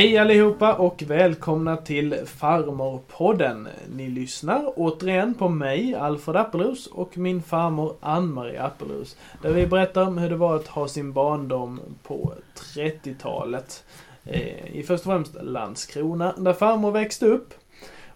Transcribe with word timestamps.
Hej 0.00 0.18
allihopa 0.18 0.74
och 0.74 1.02
välkomna 1.06 1.76
till 1.76 2.16
Farmorpodden. 2.26 3.68
Ni 3.96 4.08
lyssnar 4.08 4.72
återigen 4.76 5.34
på 5.34 5.48
mig, 5.48 5.94
Alfred 5.94 6.36
Appelros, 6.36 6.86
och 6.86 7.18
min 7.18 7.42
farmor 7.42 7.96
Ann-Marie 8.00 8.62
Appelros. 8.62 9.16
Där 9.42 9.52
vi 9.52 9.66
berättar 9.66 10.06
om 10.06 10.18
hur 10.18 10.30
det 10.30 10.36
var 10.36 10.56
att 10.56 10.66
ha 10.66 10.88
sin 10.88 11.12
barndom 11.12 11.80
på 12.02 12.32
30-talet. 12.74 13.84
Eh, 14.24 14.76
I 14.76 14.82
först 14.82 15.06
och 15.06 15.12
främst 15.12 15.36
Landskrona, 15.42 16.34
där 16.38 16.52
farmor 16.52 16.90
växte 16.90 17.26
upp. 17.26 17.54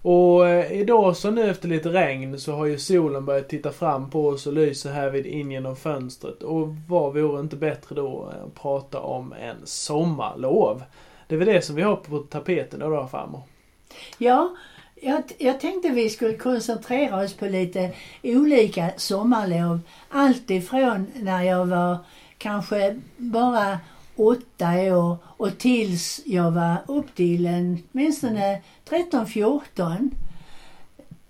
Och 0.03 0.49
eh, 0.49 0.73
idag 0.73 1.17
så 1.17 1.31
nu 1.31 1.51
efter 1.51 1.69
lite 1.69 1.89
regn 1.89 2.39
så 2.39 2.53
har 2.53 2.67
ju 2.67 2.79
solen 2.79 3.25
börjat 3.25 3.49
titta 3.49 3.73
fram 3.73 4.11
på 4.11 4.29
oss 4.29 4.47
och 4.47 4.53
lyser 4.53 4.93
här 4.93 5.11
vid 5.11 5.27
in 5.27 5.51
genom 5.51 5.77
fönstret. 5.77 6.43
Och 6.43 6.69
vad 6.89 7.15
vore 7.15 7.41
inte 7.41 7.57
bättre 7.57 7.95
då 7.95 8.33
att 8.45 8.63
prata 8.63 9.01
om 9.01 9.33
en 9.33 9.57
sommarlov? 9.65 10.83
Det 11.29 11.35
är 11.35 11.39
väl 11.39 11.49
det 11.49 11.63
som 11.63 11.77
vi 11.77 11.83
har 11.83 11.97
på 11.97 12.19
tapeten 12.19 12.81
då, 12.81 13.07
farmor? 13.07 13.43
Ja, 14.19 14.57
jag, 14.95 15.23
jag 15.39 15.61
tänkte 15.61 15.89
vi 15.89 16.11
skulle 16.11 16.37
koncentrera 16.37 17.25
oss 17.25 17.35
på 17.35 17.47
lite 17.47 17.93
olika 18.23 18.91
sommarlov. 18.97 19.81
Allt 20.09 20.51
ifrån 20.51 21.07
när 21.15 21.43
jag 21.43 21.67
var 21.67 21.99
kanske 22.39 23.01
bara 23.17 23.79
åtta 24.17 24.71
år 24.71 25.17
och 25.25 25.59
tills 25.59 26.21
jag 26.25 26.51
var 26.51 26.77
upp 26.87 27.15
till 27.15 27.47
en, 27.47 27.83
åtminstone 27.93 28.61
13-14. 28.89 30.11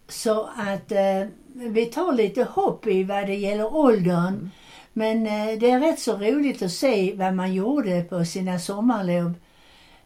Så 0.09 0.49
att 0.57 0.93
eh, 0.93 1.27
vi 1.55 1.87
tar 1.87 2.13
lite 2.13 2.45
hopp 2.45 2.87
i 2.87 3.05
vad 3.05 3.27
det 3.27 3.35
gäller 3.35 3.77
åldern. 3.77 4.27
Mm. 4.27 4.51
Men 4.93 5.27
eh, 5.27 5.59
det 5.59 5.71
är 5.71 5.81
rätt 5.81 6.01
så 6.01 6.17
roligt 6.17 6.63
att 6.63 6.73
se 6.73 7.15
vad 7.17 7.35
man 7.35 7.55
gjorde 7.55 8.03
på 8.03 8.25
sina 8.25 8.59
sommarlov 8.59 9.35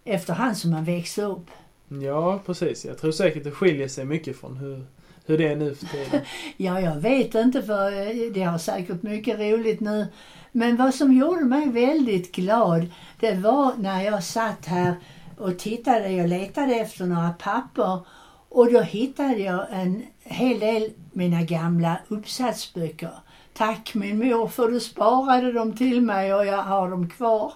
efterhand 0.08 0.56
som 0.56 0.70
man 0.70 0.84
växer 0.84 1.24
upp. 1.24 1.50
Ja, 1.88 2.40
precis. 2.46 2.84
Jag 2.84 2.98
tror 2.98 3.12
säkert 3.12 3.44
det 3.44 3.50
skiljer 3.50 3.88
sig 3.88 4.04
mycket 4.04 4.40
från 4.40 4.56
hur, 4.56 4.86
hur 5.26 5.38
det 5.38 5.48
är 5.48 5.56
nu 5.56 5.74
för 5.74 5.86
tiden. 5.86 6.20
ja, 6.56 6.80
jag 6.80 6.96
vet 6.96 7.34
inte 7.34 7.62
för 7.62 7.92
eh, 7.92 8.32
det 8.32 8.42
har 8.42 8.58
säkert 8.58 9.02
mycket 9.02 9.38
roligt 9.38 9.80
nu. 9.80 10.06
Men 10.52 10.76
vad 10.76 10.94
som 10.94 11.12
gjorde 11.12 11.44
mig 11.44 11.68
väldigt 11.68 12.34
glad, 12.34 12.86
det 13.20 13.34
var 13.34 13.72
när 13.78 14.02
jag 14.02 14.24
satt 14.24 14.66
här 14.66 14.94
och 15.38 15.58
tittade, 15.58 16.08
jag 16.08 16.28
letade 16.28 16.74
efter 16.74 17.04
några 17.04 17.30
papper 17.30 18.00
och 18.48 18.72
då 18.72 18.80
hittade 18.80 19.36
jag 19.36 19.66
en 19.70 20.02
hel 20.24 20.58
del 20.60 20.90
mina 21.12 21.42
gamla 21.42 21.98
uppsatsböcker. 22.08 23.12
Tack 23.52 23.94
min 23.94 24.18
mor 24.18 24.48
för 24.48 24.68
du 24.68 24.80
sparade 24.80 25.52
dem 25.52 25.76
till 25.76 26.00
mig 26.00 26.34
och 26.34 26.46
jag 26.46 26.62
har 26.62 26.90
dem 26.90 27.10
kvar. 27.10 27.52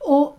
Och 0.00 0.38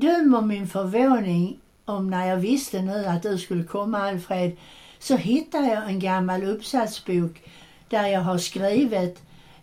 döm 0.00 0.34
om 0.34 0.48
min 0.48 0.68
förvåning 0.68 1.60
om 1.84 2.10
när 2.10 2.26
jag 2.26 2.36
visste 2.36 2.82
nu 2.82 3.06
att 3.06 3.22
du 3.22 3.38
skulle 3.38 3.64
komma 3.64 3.98
Alfred, 3.98 4.56
så 4.98 5.16
hittade 5.16 5.66
jag 5.66 5.88
en 5.88 5.98
gammal 5.98 6.44
uppsatsbok 6.44 7.42
där 7.88 8.06
jag 8.06 8.20
har 8.20 8.38
skrivit, 8.38 9.22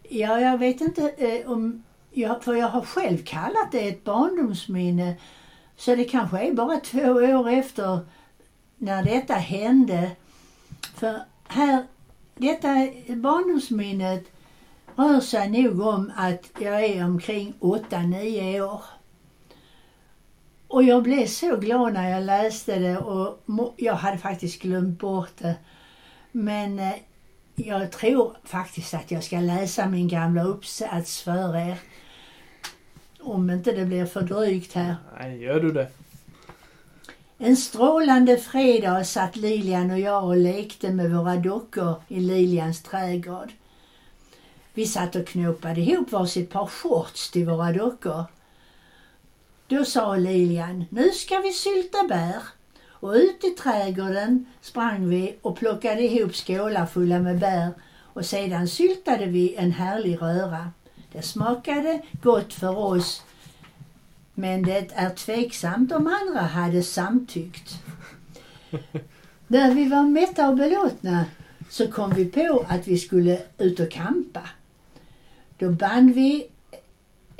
ja 0.09 0.39
jag 0.39 0.57
vet 0.57 0.81
inte 0.81 1.09
eh, 1.09 1.51
om, 1.51 1.83
jag, 2.11 2.43
för 2.43 2.53
jag 2.53 2.67
har 2.67 2.81
själv 2.81 3.23
kallat 3.25 3.71
det 3.71 3.89
ett 3.89 4.03
barndomsminne, 4.03 5.15
så 5.77 5.95
det 5.95 6.03
kanske 6.03 6.39
är 6.39 6.53
bara 6.53 6.79
två 6.79 7.11
år 7.11 7.49
efter 7.49 7.99
när 8.77 9.03
detta 9.03 9.33
hände. 9.33 10.11
För 10.95 11.21
här, 11.47 11.85
detta 12.35 12.67
barndomsminnet 13.07 14.23
rör 14.95 15.19
sig 15.19 15.49
nog 15.49 15.81
om 15.81 16.11
att 16.15 16.51
jag 16.59 16.83
är 16.85 17.05
omkring 17.05 17.53
8-9 17.59 18.61
år. 18.61 18.81
Och 20.71 20.83
jag 20.83 21.03
blev 21.03 21.27
så 21.27 21.55
glad 21.57 21.93
när 21.93 22.09
jag 22.09 22.23
läste 22.23 22.79
det 22.79 22.97
och 22.97 23.39
jag 23.77 23.93
hade 23.93 24.17
faktiskt 24.17 24.61
glömt 24.61 24.99
bort 24.99 25.37
det. 25.37 25.55
Men 26.31 26.79
eh, 26.79 26.93
jag 27.55 27.91
tror 27.91 28.37
faktiskt 28.43 28.93
att 28.93 29.11
jag 29.11 29.23
ska 29.23 29.39
läsa 29.39 29.85
min 29.85 30.07
gamla 30.07 30.43
uppsats 30.43 31.21
för 31.21 31.57
er. 31.57 31.77
Om 33.19 33.49
inte 33.49 33.71
det 33.71 33.85
blir 33.85 34.05
för 34.05 34.21
drygt 34.21 34.73
här. 34.73 34.95
Nej, 35.19 35.37
gör 35.37 35.59
du 35.59 35.71
det. 35.71 35.87
En 37.37 37.57
strålande 37.57 38.37
fredag 38.37 39.03
satt 39.03 39.35
Lilian 39.35 39.91
och 39.91 39.99
jag 39.99 40.23
och 40.23 40.37
lekte 40.37 40.91
med 40.91 41.11
våra 41.11 41.35
dockor 41.35 41.95
i 42.07 42.19
Lilians 42.19 42.83
trädgård. 42.83 43.51
Vi 44.73 44.85
satt 44.85 45.15
och 45.15 45.27
knåpade 45.27 45.81
ihop 45.81 46.11
varsitt 46.11 46.51
par 46.51 46.67
shorts 46.67 47.31
till 47.31 47.45
våra 47.45 47.71
dockor. 47.71 48.25
Då 49.71 49.85
sa 49.85 50.15
Lilian, 50.15 50.85
nu 50.89 51.11
ska 51.11 51.39
vi 51.39 51.51
sylta 51.51 51.97
bär. 52.09 52.41
Och 52.89 53.11
ut 53.11 53.43
i 53.43 53.49
trädgården 53.49 54.45
sprang 54.61 55.09
vi 55.09 55.35
och 55.41 55.57
plockade 55.57 56.01
ihop 56.01 56.35
skålar 56.35 56.85
fulla 56.85 57.19
med 57.19 57.39
bär 57.39 57.69
och 57.91 58.25
sedan 58.25 58.67
syltade 58.67 59.25
vi 59.25 59.55
en 59.55 59.71
härlig 59.71 60.21
röra. 60.21 60.71
Det 61.11 61.21
smakade 61.21 62.01
gott 62.21 62.53
för 62.53 62.77
oss 62.77 63.23
men 64.33 64.63
det 64.63 64.91
är 64.93 65.09
tveksamt 65.09 65.91
om 65.91 66.07
andra 66.21 66.41
hade 66.41 66.83
samtyckt. 66.83 67.73
När 69.47 69.73
vi 69.73 69.89
var 69.89 70.03
mätta 70.03 70.49
och 70.49 70.57
belåtna 70.57 71.25
så 71.69 71.91
kom 71.91 72.13
vi 72.13 72.25
på 72.25 72.65
att 72.67 72.87
vi 72.87 72.97
skulle 72.97 73.41
ut 73.57 73.79
och 73.79 73.91
kampa. 73.91 74.43
Då 75.57 75.69
band 75.69 76.13
vi 76.13 76.47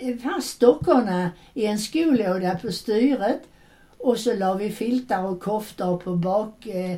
Eh, 0.01 0.17
fanns 0.17 0.57
dockorna 0.57 1.31
i 1.53 1.65
en 1.65 1.79
skolåda 1.79 2.59
på 2.61 2.71
styret 2.71 3.41
och 3.97 4.17
så 4.17 4.33
la 4.33 4.53
vi 4.53 4.71
filtar 4.71 5.23
och 5.23 5.41
koftor 5.41 5.97
på 5.97 6.15
bak 6.15 6.67
eh, 6.67 6.97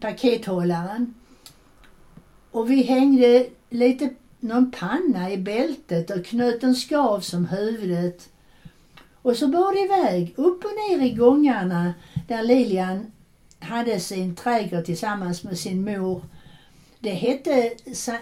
pakethållaren. 0.00 1.14
Och 2.50 2.70
vi 2.70 2.82
hängde 2.82 3.46
lite 3.70 4.10
någon 4.40 4.70
panna 4.70 5.30
i 5.30 5.36
bältet 5.36 6.10
och 6.10 6.24
knöt 6.24 6.62
en 6.62 6.74
skav 6.74 7.20
som 7.20 7.46
huvudet. 7.46 8.28
Och 9.22 9.36
så 9.36 9.48
bar 9.48 9.72
det 9.72 9.80
iväg 9.80 10.34
upp 10.36 10.64
och 10.64 10.70
ner 10.90 11.06
i 11.06 11.14
gångarna 11.14 11.94
där 12.28 12.42
Lilian 12.42 13.12
hade 13.58 14.00
sin 14.00 14.34
trädgård 14.34 14.84
tillsammans 14.84 15.44
med 15.44 15.58
sin 15.58 15.84
mor. 15.84 16.22
Det 16.98 17.10
hette 17.10 17.72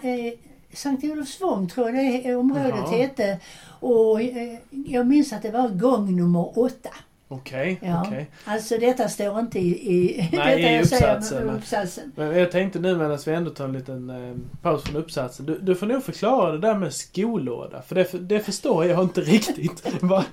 eh, 0.02 0.32
Sankt 0.76 1.04
Olofsvång 1.04 1.68
tror 1.68 1.90
jag 1.90 2.24
det 2.24 2.36
området 2.36 2.74
Jaha. 2.76 2.96
hette. 2.96 3.38
Och 3.80 4.20
eh, 4.20 4.58
jag 4.70 5.06
minns 5.06 5.32
att 5.32 5.42
det 5.42 5.50
var 5.50 5.68
gång 5.68 6.16
nummer 6.16 6.58
åtta. 6.58 6.90
Okej, 7.28 7.72
okay, 7.72 7.88
ja. 7.88 8.06
Okay. 8.06 8.24
Alltså 8.44 8.78
detta 8.78 9.08
står 9.08 9.40
inte 9.40 9.58
i, 9.58 9.92
i, 9.92 10.28
Nej, 10.32 10.56
detta 10.62 10.70
i 10.70 10.82
uppsatsen. 10.82 11.50
uppsatsen. 11.50 12.12
Men 12.16 12.38
jag 12.38 12.50
tänkte 12.50 12.78
nu 12.78 12.96
medan 12.96 13.18
vi 13.26 13.32
ändå 13.32 13.50
tar 13.50 13.64
en 13.64 13.72
liten 13.72 14.10
eh, 14.10 14.36
paus 14.62 14.84
från 14.84 14.96
uppsatsen. 14.96 15.46
Du, 15.46 15.58
du 15.58 15.74
får 15.74 15.86
nog 15.86 16.04
förklara 16.04 16.52
det 16.52 16.58
där 16.58 16.74
med 16.74 16.94
skolåda. 16.94 17.82
För 17.82 17.94
det, 17.94 18.12
det 18.12 18.40
förstår 18.40 18.84
jag 18.84 19.02
inte 19.02 19.20
riktigt. 19.36 20.02
va, 20.02 20.24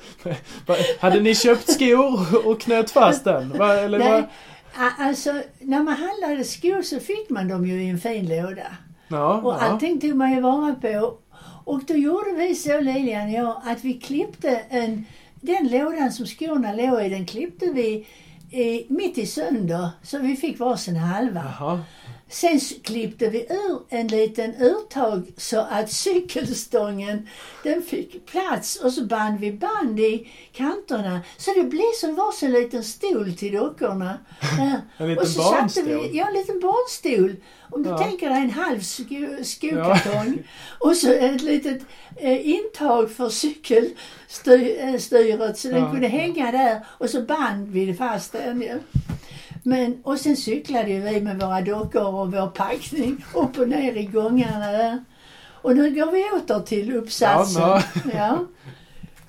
va, 0.66 0.76
hade 1.00 1.20
ni 1.20 1.36
köpt 1.36 1.72
skor 1.72 2.48
och 2.48 2.62
knöt 2.62 2.92
fast 2.92 3.24
den? 3.24 3.58
Va, 3.58 3.74
eller 3.74 4.00
Nej, 4.00 4.24
alltså 4.98 5.34
när 5.60 5.84
man 5.84 5.94
handlade 5.94 6.44
skor 6.44 6.82
så 6.82 7.00
fick 7.00 7.30
man 7.30 7.48
dem 7.48 7.66
ju 7.66 7.84
i 7.84 7.90
en 7.90 8.00
fin 8.00 8.28
låda. 8.30 8.68
Ja, 9.14 9.42
och 9.42 9.54
ja. 9.54 9.58
allting 9.58 10.00
tog 10.00 10.16
man 10.16 10.32
ju 10.32 10.42
vara 10.42 10.76
på. 10.76 11.18
Och 11.66 11.84
då 11.88 11.94
gjorde 11.94 12.32
vi 12.32 12.56
så 12.56 12.80
Lilian 12.80 13.28
och 13.28 13.34
jag 13.34 13.62
att 13.66 13.84
vi 13.84 13.94
klippte 13.94 14.62
en, 14.70 15.06
den 15.42 15.68
lådan 15.68 16.12
som 16.12 16.26
skorna 16.26 16.74
låg 16.74 17.06
i, 17.06 17.10
den 17.10 17.26
klippte 17.26 17.66
vi 17.74 18.08
i, 18.52 18.86
mitt 18.90 19.18
i 19.18 19.26
sönder 19.26 19.90
så 20.04 20.20
vi 20.20 20.36
fick 20.36 20.60
varsin 20.60 20.96
halva. 20.96 21.44
Jaha. 21.60 21.80
Sen 22.30 22.60
klippte 22.84 23.30
vi 23.30 23.48
ur 23.50 23.82
en 23.90 24.08
liten 24.08 24.56
urtag 24.56 25.32
så 25.38 25.60
att 25.60 25.92
cykelstången 25.92 27.28
den 27.64 27.82
fick 27.82 28.26
plats 28.26 28.76
och 28.76 28.94
så 28.94 29.06
band 29.06 29.40
vi 29.40 29.52
band 29.52 30.00
i 30.00 30.32
kanterna 30.52 31.22
så 31.38 31.54
det 31.54 31.64
blev 31.64 31.92
som 32.00 32.16
varsin 32.16 32.52
liten 32.52 32.84
stol 32.84 33.34
till 33.34 33.54
dockorna. 33.54 34.18
en 34.98 35.08
liten 35.08 35.24
och 35.24 35.28
så 35.28 35.40
barnstol? 35.40 35.84
Vi, 35.84 36.18
ja, 36.18 36.28
en 36.28 36.34
liten 36.34 36.60
barnstol. 36.60 37.36
Om 37.72 37.84
du 37.84 37.90
ja. 37.90 37.98
tänker 37.98 38.30
dig 38.30 38.38
en 38.38 38.52
halv 38.52 38.80
sko, 38.80 39.44
skokartong 39.44 40.34
ja. 40.38 40.44
och 40.88 40.96
så 40.96 41.12
ett 41.12 41.42
litet 41.42 41.82
eh, 42.16 42.50
intag 42.50 43.12
för 43.12 43.30
cykelstyret 43.30 45.58
så 45.58 45.68
den 45.68 45.84
ja. 45.84 45.92
kunde 45.92 46.08
hänga 46.08 46.52
där 46.52 46.86
och 46.88 47.10
så 47.10 47.22
band 47.22 47.70
vi 47.70 47.94
fast 47.94 48.32
den. 48.32 48.64
Men, 49.64 50.02
och 50.04 50.20
sen 50.20 50.38
cyklade 50.38 51.00
vi 51.00 51.22
med 51.22 51.40
våra 51.40 51.62
dockor 51.62 52.16
och 52.16 52.32
vår 52.32 52.48
packning 52.48 53.26
upp 53.34 53.58
och 53.60 53.70
ner 53.70 53.98
i 53.98 54.06
gångarna 54.06 54.72
där. 54.72 55.04
Och 55.46 55.76
nu 55.76 55.96
går 55.96 56.12
vi 56.12 56.24
åter 56.24 56.60
till 56.60 56.96
uppsatsen. 56.96 57.62
Ja, 57.62 57.84
ja. 58.14 58.46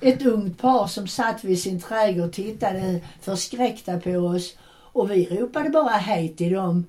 Ett 0.01 0.25
ungt 0.25 0.61
par 0.61 0.87
som 0.87 1.07
satt 1.07 1.43
vid 1.43 1.61
sin 1.61 1.81
trädgård 1.81 2.31
tittade 2.31 3.01
förskräckta 3.21 3.99
på 3.99 4.11
oss 4.11 4.57
och 4.95 5.11
vi 5.11 5.25
ropade 5.25 5.69
bara 5.69 5.89
hej 5.89 6.29
till 6.29 6.53
dem. 6.53 6.85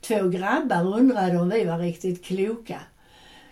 Två 0.00 0.28
grabbar 0.28 0.98
undrade 0.98 1.38
om 1.38 1.48
vi 1.48 1.64
var 1.64 1.78
riktigt 1.78 2.24
kloka. 2.24 2.80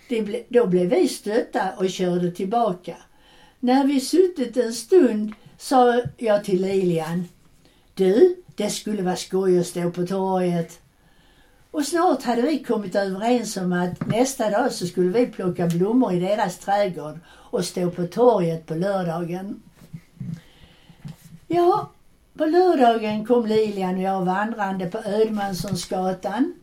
Ble, 0.08 0.42
då 0.48 0.66
blev 0.66 0.88
vi 0.88 1.08
stötta 1.08 1.70
och 1.76 1.90
körde 1.90 2.30
tillbaka. 2.30 2.96
När 3.60 3.84
vi 3.84 4.00
suttit 4.00 4.56
en 4.56 4.72
stund 4.72 5.32
sa 5.58 6.02
jag 6.16 6.44
till 6.44 6.62
Lilian. 6.62 7.28
Du, 7.94 8.36
det 8.56 8.70
skulle 8.70 9.02
vara 9.02 9.16
skoj 9.16 9.60
att 9.60 9.66
stå 9.66 9.90
på 9.90 10.06
torget. 10.06 10.80
Och 11.70 11.84
snart 11.84 12.22
hade 12.22 12.42
vi 12.42 12.58
kommit 12.58 12.94
överens 12.94 13.56
om 13.56 13.72
att 13.72 14.06
nästa 14.06 14.50
dag 14.50 14.72
så 14.72 14.86
skulle 14.86 15.08
vi 15.08 15.26
plocka 15.26 15.66
blommor 15.66 16.12
i 16.12 16.20
deras 16.20 16.58
trädgård 16.58 17.18
och 17.28 17.64
stå 17.64 17.90
på 17.90 18.06
torget 18.06 18.66
på 18.66 18.74
lördagen. 18.74 19.62
Ja, 21.48 21.90
på 22.38 22.44
lördagen 22.44 23.26
kom 23.26 23.46
Lilian 23.46 23.94
och 23.94 24.02
jag 24.02 24.24
vandrande 24.24 24.86
på 24.86 24.98
Ödmanssonsgatan. 24.98 26.54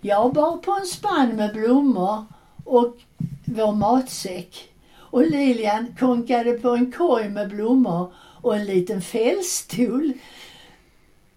Jag 0.00 0.32
bar 0.32 0.56
på 0.56 0.72
en 0.72 0.86
spann 0.86 1.36
med 1.36 1.52
blommor 1.52 2.24
och 2.64 2.96
vår 3.44 3.72
matsäck. 3.72 4.68
Och 4.96 5.26
Lilian 5.26 5.94
konkade 5.98 6.52
på 6.52 6.70
en 6.70 6.92
korg 6.92 7.28
med 7.28 7.48
blommor 7.48 8.12
och 8.42 8.56
en 8.56 8.64
liten 8.64 9.02
fällstol. 9.02 10.12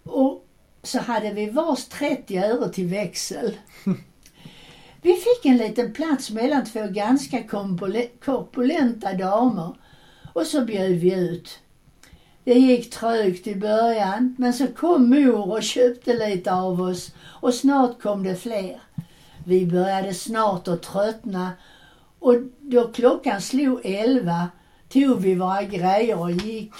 Och 0.04 0.46
så 0.82 0.98
hade 0.98 1.32
vi 1.32 1.50
vars 1.50 1.84
30 1.84 2.38
öre 2.38 2.68
till 2.68 2.86
växel. 2.86 3.56
Vi 5.02 5.14
fick 5.14 5.44
en 5.44 5.56
liten 5.56 5.92
plats 5.92 6.30
mellan 6.30 6.64
två 6.64 6.86
ganska 6.90 7.42
korpulenta 8.24 9.12
damer 9.12 9.74
och 10.32 10.46
så 10.46 10.64
bjöd 10.64 10.90
vi 10.90 11.14
ut. 11.14 11.58
Det 12.44 12.54
gick 12.54 12.90
trögt 12.90 13.46
i 13.46 13.54
början 13.54 14.34
men 14.38 14.52
så 14.52 14.66
kom 14.66 15.10
mor 15.10 15.52
och 15.52 15.62
köpte 15.62 16.28
lite 16.28 16.52
av 16.52 16.80
oss 16.80 17.14
och 17.20 17.54
snart 17.54 18.02
kom 18.02 18.22
det 18.22 18.36
fler. 18.36 18.80
Vi 19.44 19.66
började 19.66 20.14
snart 20.14 20.68
att 20.68 20.82
tröttna 20.82 21.52
och 22.18 22.34
då 22.60 22.92
klockan 22.92 23.40
slog 23.40 23.80
elva 23.86 24.48
tog 24.88 25.20
vi 25.20 25.34
våra 25.34 25.62
grejer 25.62 26.18
och 26.20 26.30
gick. 26.30 26.72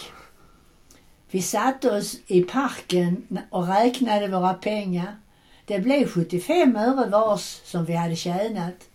Vi 1.31 1.43
satte 1.43 1.91
oss 1.91 2.17
i 2.27 2.43
parken 2.43 3.27
och 3.51 3.69
räknade 3.69 4.29
våra 4.29 4.55
pengar. 4.55 5.17
Det 5.65 5.79
blev 5.79 6.09
75 6.09 6.77
öre 6.77 7.11
vars 7.11 7.61
som 7.65 7.85
vi 7.85 7.93
hade 7.95 8.17
tjänat. 8.17 8.89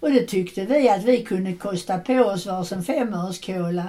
Och 0.00 0.10
det 0.10 0.26
tyckte 0.26 0.64
vi 0.64 0.88
att 0.88 1.04
vi 1.04 1.24
kunde 1.24 1.52
kosta 1.52 1.98
på 1.98 2.14
oss 2.14 2.46
varsin 2.46 2.82
femöreskola. 2.82 3.86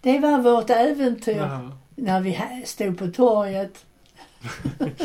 Det 0.00 0.18
var 0.18 0.38
vårt 0.38 0.70
äventyr 0.70 1.36
Jaha. 1.36 1.72
när 1.96 2.20
vi 2.20 2.38
stod 2.64 2.98
på 2.98 3.06
torget. 3.06 3.84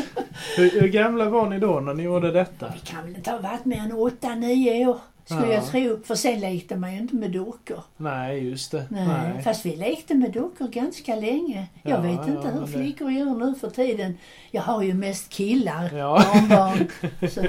Hur, 0.56 0.80
hur 0.80 0.88
gamla 0.88 1.28
var 1.28 1.48
ni 1.50 1.58
då 1.58 1.80
när 1.80 1.94
ni 1.94 2.02
gjorde 2.02 2.30
detta? 2.30 2.72
Vi 2.74 2.80
kan 2.80 3.04
väl 3.04 3.16
inte 3.16 3.30
ha 3.30 3.38
varit 3.38 3.64
mer 3.64 3.78
än 3.78 3.92
åtta, 3.92 4.34
nio 4.34 4.86
år, 4.86 5.00
skulle 5.24 5.46
Ja. 5.46 5.52
jag 5.52 5.66
tro. 5.66 6.00
För 6.04 6.14
sen 6.14 6.40
lekte 6.40 6.76
man 6.76 6.92
ju 6.92 6.98
inte 6.98 7.14
med 7.16 7.30
dockor. 7.30 7.82
Nej, 7.96 8.48
just 8.50 8.70
det. 8.72 8.86
Nej. 8.90 9.42
Fast 9.42 9.66
vi 9.66 9.76
lekte 9.76 10.14
med 10.14 10.32
dockor 10.32 10.68
ganska 10.68 11.14
länge. 11.16 11.66
Jag 11.82 11.92
Ja, 11.92 12.00
vet 12.00 12.28
inte 12.28 12.30
ja, 12.30 12.40
hur 12.40 12.60
men 12.60 12.60
det- 12.60 12.66
flickor 12.78 13.10
gör 13.10 13.34
nu 13.34 13.54
för 13.54 13.70
tiden. 13.70 14.18
Jag 14.50 14.62
har 14.62 14.82
ju 14.82 14.94
mest 14.94 15.28
killar, 15.28 15.90
Ja. 15.96 16.24
barnbarn. 16.34 16.88
Så, 17.30 17.44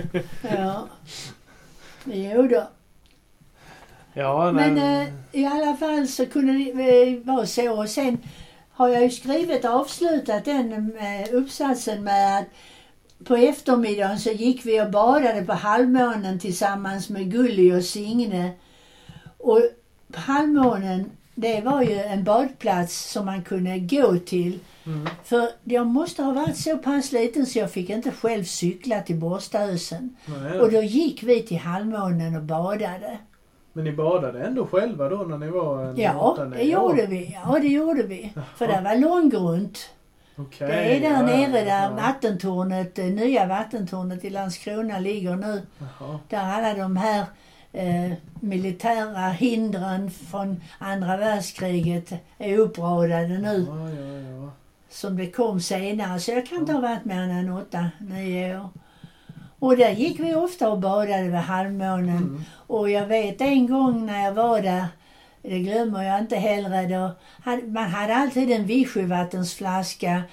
ja. 0.58 0.88
Jo 2.06 2.48
då. 2.48 2.68
Ja, 4.14 4.52
nej. 4.52 4.72
Men 4.72 5.02
eh, 5.02 5.14
i 5.32 5.46
alla 5.46 5.78
fall 5.78 6.08
så 6.08 6.26
kunde 6.26 6.54
det 6.54 7.02
eh, 7.04 7.20
vara 7.24 7.46
så. 7.46 7.80
Och 7.82 7.90
sen 7.90 8.18
har 8.72 8.88
jag 8.88 9.04
ju 9.04 9.10
skrivit 9.10 9.66
avslutat 9.66 10.46
den 10.46 10.74
eh, 10.98 11.34
uppsatsen 11.34 12.04
med 12.04 12.38
att 12.40 12.46
på 13.24 13.36
eftermiddagen 13.36 14.20
så 14.20 14.30
gick 14.30 14.66
vi 14.66 14.82
och 14.82 14.92
badade 14.92 15.42
på 15.46 15.54
halvmånen 15.54 16.40
tillsammans 16.40 17.10
med 17.10 17.32
Gulli 17.32 17.74
och 17.80 17.84
Signe. 17.84 18.52
Och 19.38 19.62
halvmånen, 20.14 21.12
det 21.36 21.62
var 21.62 21.82
ju 21.82 22.00
en 22.00 22.24
badplats 22.24 23.12
som 23.12 23.26
man 23.26 23.44
kunde 23.44 23.80
gå 23.80 24.18
till. 24.18 24.60
Mm. 24.86 25.08
För 25.24 25.50
jag 25.64 25.88
måste 25.88 26.24
ha 26.24 26.32
varit 26.34 26.58
så 26.58 26.78
pass 26.78 27.12
liten 27.12 27.46
så 27.46 27.60
jag 27.60 27.72
fick 27.72 27.90
inte 27.90 28.12
själv 28.12 28.44
cykla 28.44 29.02
till 29.02 29.16
Borstösen. 29.16 30.16
Nej, 30.26 30.60
Och 30.60 30.72
då 30.72 30.82
gick 30.82 31.24
vi 31.24 31.42
till 31.44 31.58
halvmånen 31.58 32.36
och 32.36 32.44
badade. 32.44 33.18
Men 33.74 33.84
ni 33.84 33.92
badade 33.92 34.44
ändå 34.44 34.66
själva 34.66 35.10
då 35.10 35.16
när 35.16 35.38
ni 35.38 35.48
var 35.50 35.84
en 35.86 35.98
Ja, 35.98 36.36
det 36.40 36.46
nio 36.46 36.64
gjorde 36.64 37.04
år? 37.04 37.08
vi. 37.08 37.38
Ja, 37.46 37.60
det 37.62 37.68
gjorde 37.68 38.04
vi. 38.04 38.34
För 38.58 38.68
det 38.68 38.82
var 38.82 38.96
långgrunt. 38.96 39.90
Okej. 40.36 40.68
Det 40.68 40.96
är 40.96 41.00
där 41.00 41.10
ja, 41.10 41.22
nere 41.22 41.64
där 41.64 41.84
ja. 41.84 41.90
vattentornet, 41.90 42.96
det 42.96 43.10
nya 43.10 43.46
vattentornet 43.46 44.26
i 44.26 44.30
Landskrona 44.30 45.00
ligger 45.00 45.36
nu. 45.36 45.62
Jaha. 45.80 46.20
Där 46.30 46.44
alla 46.44 46.74
de 46.74 46.98
här 46.98 47.26
eh, 47.74 48.12
militära 48.40 49.30
hindren 49.30 50.12
från 50.12 50.62
andra 50.78 51.18
världskriget 51.18 52.14
är 52.38 52.58
uppradade 52.58 53.38
nu. 53.38 53.66
Ja, 53.70 53.90
ja, 53.90 54.42
ja. 54.44 54.52
Som 54.90 55.18
det 55.18 55.32
kom 55.32 55.62
senare. 55.62 56.20
Så 56.20 56.32
jag 56.32 56.46
kan 56.46 56.58
inte 56.58 56.74
ha 56.74 56.82
varit 56.82 57.06
mer 57.06 57.22
än 57.22 57.50
åtta, 57.50 57.90
nio 58.00 58.60
år. 58.60 58.70
Och 59.60 59.78
där 59.78 59.92
gick 59.92 60.20
vi 60.20 60.36
ofta 60.36 60.70
och 60.70 60.80
badade 60.80 61.24
vid 61.24 61.34
halvmånen. 61.34 62.18
Mm. 62.18 62.44
Och 62.68 62.90
jag 62.90 63.08
vet 63.08 63.42
en 63.42 63.68
gång 63.68 64.06
när 64.06 64.24
jag 64.24 64.34
var 64.34 64.62
där, 64.62 64.86
det 65.50 65.60
glömmer 65.60 66.04
jag 66.04 66.20
inte 66.20 66.36
heller, 66.36 66.90
då 66.90 67.12
man 67.68 67.90
hade 67.90 68.16
alltid 68.16 68.52
en 68.52 68.66
vichyvattensflaska 68.66 70.24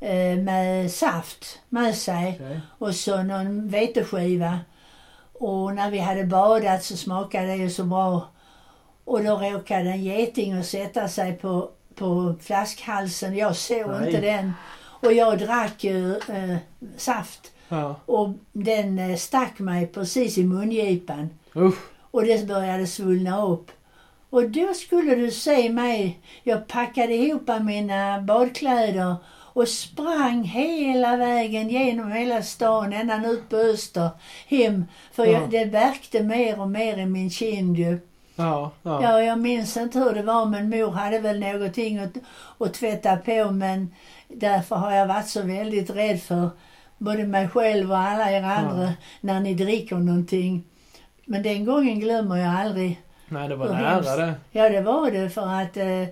eh, 0.00 0.36
med 0.38 0.90
saft 0.90 1.60
med 1.68 1.94
sig 1.94 2.40
Okej. 2.40 2.60
och 2.78 2.94
så 2.94 3.22
någon 3.22 3.68
veteskiva. 3.68 4.58
Och 5.32 5.74
när 5.74 5.90
vi 5.90 5.98
hade 5.98 6.24
badat 6.24 6.84
så 6.84 6.96
smakade 6.96 7.46
det 7.46 7.56
ju 7.56 7.70
så 7.70 7.84
bra. 7.84 8.28
Och 9.04 9.24
då 9.24 9.36
råkade 9.36 9.90
en 9.90 10.02
geting 10.02 10.52
att 10.52 10.66
sätta 10.66 11.08
sig 11.08 11.32
på, 11.32 11.70
på 11.94 12.34
flaskhalsen. 12.40 13.36
Jag 13.36 13.56
såg 13.56 13.90
Nej. 13.90 14.06
inte 14.06 14.20
den. 14.20 14.52
Och 14.78 15.12
jag 15.12 15.38
drack 15.38 15.84
ju 15.84 16.16
eh, 16.16 16.56
saft. 16.96 17.52
Ja. 17.68 17.94
Och 18.06 18.28
den 18.52 18.98
eh, 18.98 19.16
stack 19.16 19.58
mig 19.58 19.86
precis 19.86 20.38
i 20.38 20.44
mungipan. 20.44 21.30
Usch. 21.56 21.78
Och 22.10 22.24
det 22.24 22.46
började 22.46 22.86
svullna 22.86 23.46
upp. 23.46 23.70
Och 24.30 24.50
då 24.50 24.74
skulle 24.74 25.14
du 25.14 25.30
se 25.30 25.68
mig. 25.70 26.18
Jag 26.42 26.66
packade 26.68 27.14
ihop 27.14 27.50
mina 27.62 28.20
badkläder 28.20 29.16
och 29.52 29.68
sprang 29.68 30.44
hela 30.44 31.16
vägen 31.16 31.68
genom 31.68 32.12
hela 32.12 32.42
stan, 32.42 32.92
ända 32.92 33.28
ut 33.30 33.48
på 33.48 33.56
Öster, 33.56 34.10
hem. 34.48 34.84
För 35.12 35.26
Ja. 35.26 35.32
jag, 35.32 35.50
det 35.50 35.64
värkte 35.64 36.22
mer 36.22 36.60
och 36.60 36.68
mer 36.70 36.98
i 36.98 37.06
min 37.06 37.30
kind 37.30 37.76
ju. 37.78 37.98
Ja, 38.36 38.70
ja. 38.82 39.02
Ja, 39.02 39.22
jag 39.22 39.38
minns 39.38 39.76
inte 39.76 39.98
hur 39.98 40.12
det 40.12 40.22
var 40.22 40.46
men 40.46 40.70
mor 40.70 40.90
hade 40.90 41.18
väl 41.18 41.40
någonting 41.40 41.98
att, 41.98 42.12
att 42.58 42.74
tvätta 42.74 43.16
på 43.16 43.50
men 43.50 43.94
därför 44.28 44.76
har 44.76 44.92
jag 44.92 45.06
varit 45.06 45.28
så 45.28 45.42
väldigt 45.42 45.90
rädd 45.90 46.20
för 46.22 46.50
både 46.98 47.24
mig 47.26 47.48
själv 47.48 47.90
och 47.90 47.98
alla 47.98 48.30
er 48.32 48.42
andra 48.42 48.82
Ja. 48.84 48.92
när 49.20 49.40
ni 49.40 49.54
dricker 49.54 49.96
någonting. 49.96 50.64
Men 51.24 51.42
den 51.42 51.64
gången 51.64 52.00
glömmer 52.00 52.36
jag 52.36 52.54
aldrig. 52.54 53.00
Nej, 53.30 53.48
det 53.48 53.56
var 53.56 53.68
nära 53.68 53.88
hemskt. 53.88 54.16
det. 54.16 54.34
Ja, 54.50 54.68
det 54.68 54.80
var 54.80 55.10
det 55.10 55.30
för 55.30 55.46
att 55.62 55.76
eh, 55.76 55.86
eh, 55.88 56.08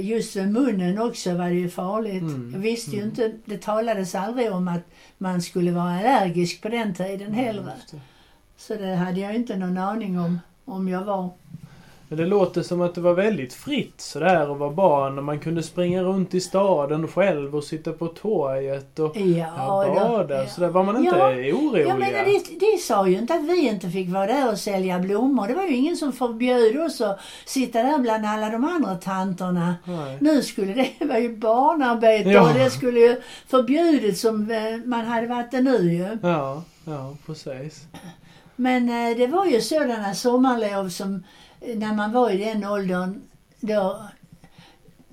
just 0.00 0.36
vid 0.36 0.52
munnen 0.52 0.98
också 0.98 1.34
var 1.34 1.48
det 1.48 1.54
ju 1.54 1.68
farligt. 1.70 2.22
Mm, 2.22 2.50
Jag 2.54 2.60
visste 2.60 2.90
ju 2.90 2.96
mm. 3.02 3.08
inte, 3.08 3.32
det 3.44 3.62
talades 3.62 4.14
aldrig 4.14 4.52
om 4.52 4.68
att 4.68 4.82
man 5.18 5.42
skulle 5.42 5.70
vara 5.72 5.98
allergisk 5.98 6.62
på 6.62 6.68
den 6.68 6.94
tiden 6.94 7.32
heller. 7.34 7.72
Just 7.76 7.90
det. 7.90 8.00
Så 8.56 8.74
det 8.74 8.94
hade 8.94 9.20
jag 9.20 9.34
inte 9.34 9.56
någon 9.56 9.78
aning 9.78 10.18
om, 10.20 10.40
om 10.64 10.88
jag 10.88 11.04
var. 11.04 11.30
Men 12.12 12.18
det 12.18 12.26
låter 12.26 12.62
som 12.62 12.80
att 12.80 12.94
det 12.94 13.00
var 13.00 13.14
väldigt 13.14 13.54
fritt 13.54 14.00
sådär 14.00 14.52
att 14.52 14.58
vara 14.58 14.70
barn 14.70 15.18
och 15.18 15.24
man 15.24 15.38
kunde 15.40 15.62
springa 15.62 16.02
runt 16.02 16.34
i 16.34 16.40
staden 16.40 17.08
själv 17.08 17.56
och 17.56 17.64
sitta 17.64 17.92
på 17.92 18.06
torget 18.08 18.98
och 18.98 19.16
Ja, 19.16 19.46
ja, 19.56 19.94
bada. 20.10 20.42
ja. 20.42 20.46
Så 20.48 20.60
där 20.60 20.68
var 20.68 20.84
man 20.84 20.96
inte 21.04 21.16
Ja, 21.16 21.28
oroliga. 21.28 21.86
Jag 21.88 21.98
menar, 21.98 22.24
det, 22.24 22.60
det 22.60 22.78
sa 22.80 23.08
ju 23.08 23.18
inte 23.18 23.34
att 23.34 23.42
vi 23.44 23.68
inte 23.68 23.90
fick 23.90 24.08
vara 24.10 24.26
där 24.26 24.50
och 24.52 24.58
sälja 24.58 24.98
blommor. 24.98 25.46
Det 25.48 25.54
var 25.54 25.62
ju 25.64 25.76
ingen 25.76 25.96
som 25.96 26.12
förbjöd 26.12 26.80
oss 26.80 27.00
att 27.00 27.20
sitta 27.46 27.82
där 27.82 27.98
bland 27.98 28.26
alla 28.26 28.50
de 28.50 28.64
andra 28.64 28.94
tanterna. 28.94 29.74
Nej. 29.84 30.16
Nu 30.20 30.42
skulle 30.42 30.74
det 30.98 31.04
vara 31.04 31.18
ju 31.18 31.36
barnarbete 31.36 32.28
Ja. 32.30 32.48
och 32.48 32.54
det 32.54 32.70
skulle 32.70 33.00
ju 33.00 33.20
förbjudit 33.48 34.18
som 34.18 34.50
eh, 34.50 34.76
man 34.84 35.04
hade 35.06 35.26
varit 35.26 35.50
det 35.50 35.60
nu 35.60 35.78
ju. 35.92 36.18
Ja, 36.28 36.62
ja 36.84 37.16
precis. 37.26 37.84
Men 38.56 38.88
eh, 39.10 39.16
det 39.16 39.26
var 39.26 39.46
ju 39.46 39.60
sådana 39.60 40.14
sommarlov 40.14 40.88
som 40.88 41.22
när 41.74 41.94
man 41.94 42.12
var 42.12 42.30
i 42.30 42.44
den 42.44 42.64
åldern 42.64 43.22
då 43.60 44.02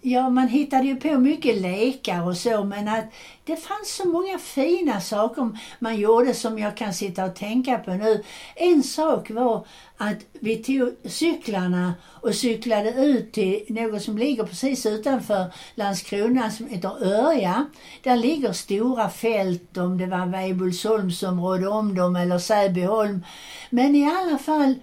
Ja, 0.02 0.30
man 0.30 0.48
hittade 0.48 0.84
ju 0.84 0.96
på 0.96 1.20
mycket 1.20 1.62
lekar 1.62 2.28
och 2.28 2.38
så 2.38 2.64
men 2.64 2.88
att 2.88 3.06
det 3.44 3.56
fanns 3.56 3.96
så 3.96 4.08
många 4.08 4.38
fina 4.38 5.02
saker 5.02 5.58
man 5.80 5.98
gjorde 5.98 6.34
som 6.34 6.60
jag 6.60 6.78
kan 6.78 6.94
sitta 6.94 7.26
och 7.26 7.36
tänka 7.36 7.78
på 7.78 7.94
nu. 7.94 8.24
En 8.56 8.84
sak 8.84 9.30
var 9.30 9.66
att 9.98 10.18
vi 10.40 10.56
tog 10.56 10.96
cyklarna 11.12 11.94
och 12.22 12.36
cyklade 12.36 12.90
ut 12.90 13.32
till 13.32 13.66
något 13.70 14.02
som 14.02 14.18
ligger 14.18 14.44
precis 14.44 14.86
utanför 14.86 15.46
Landskrona 15.76 16.52
som 16.52 16.68
heter 16.68 17.04
Örja. 17.04 17.66
Där 18.04 18.16
ligger 18.16 18.54
stora 18.54 19.10
fält 19.10 19.78
om 19.78 19.98
det 19.98 20.06
var 20.06 20.26
Weibullsholmsområde 20.26 21.68
om 21.68 21.96
dem 21.96 22.16
eller 22.16 22.40
Säbyholm. 22.40 23.26
Men 23.70 23.96
i 23.96 24.12
alla 24.12 24.38
fall 24.38 24.76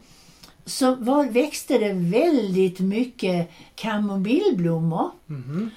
så 0.67 0.95
var, 0.95 1.25
växte 1.25 1.79
det 1.79 1.93
väldigt 1.93 2.81
mycket 2.81 3.51
kamomillblommor. 3.75 5.11
Mhm. 5.27 5.71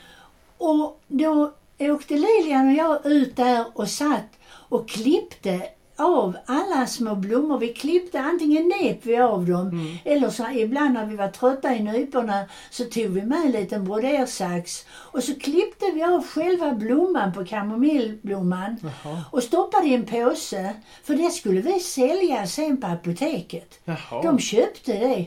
Och 0.58 1.02
då 1.08 1.54
åkte 1.80 2.14
Lilian 2.14 2.68
och 2.68 2.74
jag 2.74 3.06
ut 3.06 3.36
där 3.36 3.66
och 3.74 3.90
satt 3.90 4.40
och 4.52 4.90
klippte 4.90 5.62
av 6.00 6.38
alla 6.46 6.88
små 6.88 7.16
blommor. 7.16 7.58
Vi 7.60 7.74
klippte, 7.74 8.20
antingen 8.20 8.68
nep 8.82 9.06
vi 9.06 9.18
av 9.18 9.46
dem 9.46 9.68
Mm. 9.70 9.98
eller 10.06 10.30
så 10.30 10.50
ibland 10.50 10.94
när 10.94 11.06
vi 11.06 11.16
var 11.16 11.28
trötta 11.28 11.76
i 11.76 11.80
nyporna 11.84 12.46
så 12.70 12.84
tog 12.84 13.06
vi 13.08 13.22
med 13.22 13.46
en 13.46 13.52
liten 13.52 13.86
brodersax 13.86 14.86
och 14.92 15.24
så 15.24 15.36
klippte 15.40 15.86
vi 15.94 16.04
av 16.04 16.28
själva 16.28 16.72
blomman 16.72 17.34
på 17.34 17.46
kamomillblomman 17.46 18.78
Jaha. 18.82 19.24
och 19.32 19.44
stoppade 19.44 19.88
i 19.88 19.94
en 19.94 20.06
påse. 20.06 20.74
För 21.04 21.16
det 21.16 21.30
skulle 21.32 21.62
vi 21.62 21.80
sälja 21.80 22.48
sen 22.48 22.78
på 22.82 22.88
apoteket. 22.88 23.80
Jaha. 23.86 24.22
De 24.24 24.40
köpte 24.40 24.94
det. 24.94 25.26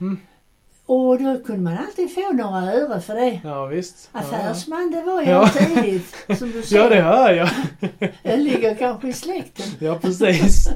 Mm. 0.00 0.18
Och 0.92 1.22
då 1.22 1.38
kunde 1.38 1.60
man 1.62 1.78
alltid 1.78 2.14
få 2.14 2.32
några 2.32 2.72
öre 2.72 3.00
för 3.00 3.14
det. 3.14 3.40
Ja, 3.44 3.66
visst. 3.66 4.10
Ja, 4.12 4.18
Affärsman, 4.20 4.90
det 4.90 5.02
var 5.02 5.22
Ja. 5.22 5.28
jag 5.28 5.52
tidigt. 5.52 6.38
Som 6.38 6.50
du 6.50 6.62
Ja, 6.70 6.88
det 6.88 7.00
hör 7.00 7.32
jag. 7.32 7.48
Det 8.22 8.36
ligger 8.36 8.74
kanske 8.74 9.08
i 9.08 9.12
släkten. 9.12 9.66
Ja, 9.78 9.98
precis. 9.98 10.68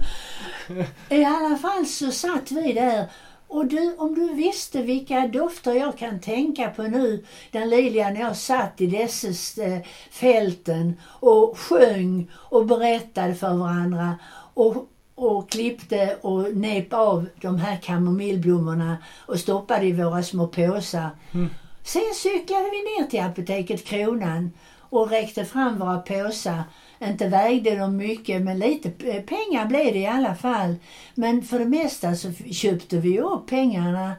I 1.09 1.25
alla 1.25 1.56
fall 1.56 1.87
så 1.87 2.11
satt 2.11 2.50
vi 2.52 2.73
där. 2.73 3.06
Och 3.49 3.66
du, 3.66 3.94
om 3.99 4.14
du 4.14 4.35
visste 4.35 4.83
vilka 4.83 5.21
dofter 5.26 5.73
jag 5.73 5.99
kan 5.99 6.21
tänka 6.21 6.71
på 6.71 6.83
nu, 6.83 7.25
när 7.50 7.66
Lilian 7.66 8.12
och 8.12 8.18
jag 8.18 8.37
satt 8.37 8.80
i 8.80 8.87
dessa 8.87 9.28
eh, 9.62 9.78
fälten 10.11 10.97
och 11.04 11.59
sjöng 11.59 12.30
och 12.35 12.66
berättade 12.66 13.35
för 13.35 13.54
varandra 13.54 14.14
och, 14.54 14.88
och 15.14 15.50
klippte 15.50 16.16
och 16.21 16.56
nep 16.56 16.92
av 16.92 17.26
de 17.40 17.59
här 17.59 17.76
kamomillblommorna 17.76 18.97
och 19.26 19.40
stoppade 19.40 19.87
i 19.87 19.92
våra 19.92 20.23
små 20.23 20.47
påsar. 20.47 21.11
Mm. 21.35 21.49
Sen 21.85 22.14
cyklade 22.14 22.64
vi 22.64 23.02
ner 23.02 23.11
till 23.11 23.21
apoteket 23.21 23.85
Kronan 23.85 24.50
och 24.78 25.11
räckte 25.11 25.44
fram 25.44 25.78
våra 25.78 25.99
påsar. 25.99 26.62
Inte 27.00 27.28
vägde 27.28 27.76
de 27.76 27.97
mycket, 27.97 28.42
men 28.42 28.59
lite 28.59 28.90
pengar 29.26 29.66
blev 29.66 29.92
det 29.92 29.99
i 29.99 30.06
alla 30.06 30.35
fall. 30.35 30.75
Men 31.14 31.42
för 31.42 31.59
det 31.59 31.64
mesta 31.64 32.14
så 32.14 32.33
köpte 32.33 32.97
vi 32.97 33.21
upp 33.21 33.47
pengarna. 33.47 34.12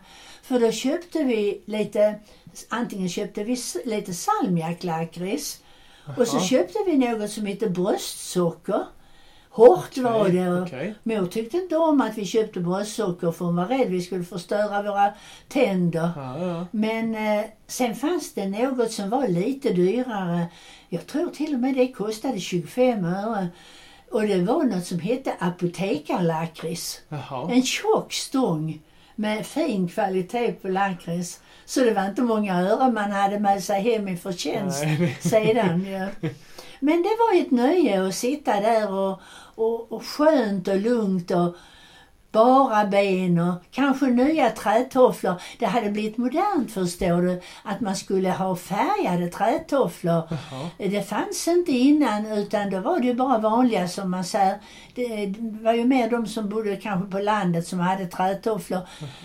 För 0.44 0.60
då 0.60 0.72
köpte 0.72 1.24
vi 1.24 1.62
lite, 1.66 2.20
antingen 2.70 3.10
köpte 3.10 3.44
vi 3.44 3.58
lite 3.86 4.14
salmiaklakrits 4.14 5.62
och 6.18 6.28
så 6.28 6.40
köpte 6.40 6.80
vi 6.86 6.98
något 6.98 7.32
som 7.32 7.46
heter 7.46 7.70
bröstsocker. 7.70 8.84
Hårt 9.55 9.97
var 9.97 10.29
det. 10.29 10.62
okej. 10.62 10.95
Mor 11.03 11.27
tyckte 11.27 11.57
inte 11.57 11.77
om 11.77 12.01
att 12.01 12.17
vi 12.17 12.25
köpte 12.25 12.59
bröstsocker 12.59 13.31
för 13.31 13.45
hon 13.45 13.55
var 13.55 13.65
rädd 13.65 13.89
vi 13.89 14.01
skulle 14.01 14.24
förstöra 14.24 14.81
våra 14.81 15.13
tänder. 15.47 16.09
Ja, 16.15 16.39
ja. 16.39 16.67
Men 16.71 17.15
eh, 17.15 17.45
sen 17.67 17.95
fanns 17.95 18.33
det 18.33 18.47
något 18.47 18.91
som 18.91 19.09
var 19.09 19.27
lite 19.27 19.69
dyrare. 19.69 20.45
Jag 20.89 21.07
tror 21.07 21.29
till 21.29 21.53
och 21.53 21.59
med 21.59 21.75
det 21.75 21.88
kostade 21.88 22.39
25 22.39 23.05
öre. 23.05 23.47
Och 24.12 24.21
det 24.21 24.38
var 24.38 24.63
något 24.63 24.85
som 24.85 25.00
hette 25.00 25.33
apotekarlakrits. 25.39 27.01
En 27.50 27.63
tjock 27.63 28.13
stång 28.13 28.81
med 29.15 29.45
fin 29.45 29.88
kvalitet 29.88 30.51
på 30.51 30.67
lakrits. 30.67 31.39
Så 31.65 31.79
det 31.79 31.93
var 31.93 32.05
inte 32.05 32.21
många 32.21 32.62
öre 32.62 32.91
man 32.91 33.12
hade 33.12 33.39
med 33.39 33.63
sig 33.63 33.81
hem 33.81 34.07
i 34.07 34.17
förtjänst 34.17 34.83
Nej. 34.83 35.17
sedan. 35.21 35.85
Ja. 35.91 36.29
Men 36.79 37.01
det 37.01 37.17
var 37.19 37.41
ett 37.41 37.51
nöje 37.51 38.07
att 38.07 38.15
sitta 38.15 38.62
där 38.62 38.91
och, 38.93 39.21
och, 39.55 39.91
och 39.91 40.05
skönt 40.05 40.67
och 40.67 40.79
lugnt 40.79 41.31
och 41.31 41.55
bara 42.35 42.85
ben 42.85 43.39
och 43.39 43.55
kanske 43.71 44.05
nya 44.05 44.50
trätofflor. 44.50 45.41
Det 45.59 45.65
hade 45.65 45.89
blivit 45.89 46.17
modernt 46.17 46.71
förstår 46.71 47.21
du, 47.21 47.41
att 47.63 47.81
man 47.81 47.95
skulle 47.95 48.29
ha 48.29 48.55
färgade 48.55 49.27
trätofflor. 49.27 50.24
Jaha. 50.29 50.69
Det 50.77 51.09
fanns 51.09 51.47
inte 51.47 51.71
innan 51.71 52.25
utan 52.25 52.69
då 52.69 52.79
var 52.79 53.00
det 53.00 53.07
ju 53.07 53.13
bara 53.13 53.38
vanliga 53.38 53.88
som 53.88 54.12
man 54.12 54.24
säger. 54.24 54.59
Det 54.95 55.35
var 55.39 55.74
ju 55.74 55.85
mer 55.85 56.09
de 56.09 56.27
som 56.27 56.50
bodde 56.50 56.75
kanske 56.75 57.12
på 57.12 57.19
landet 57.19 57.67
som 57.67 57.79
hade 57.79 58.05
trätofflor. 58.05 58.79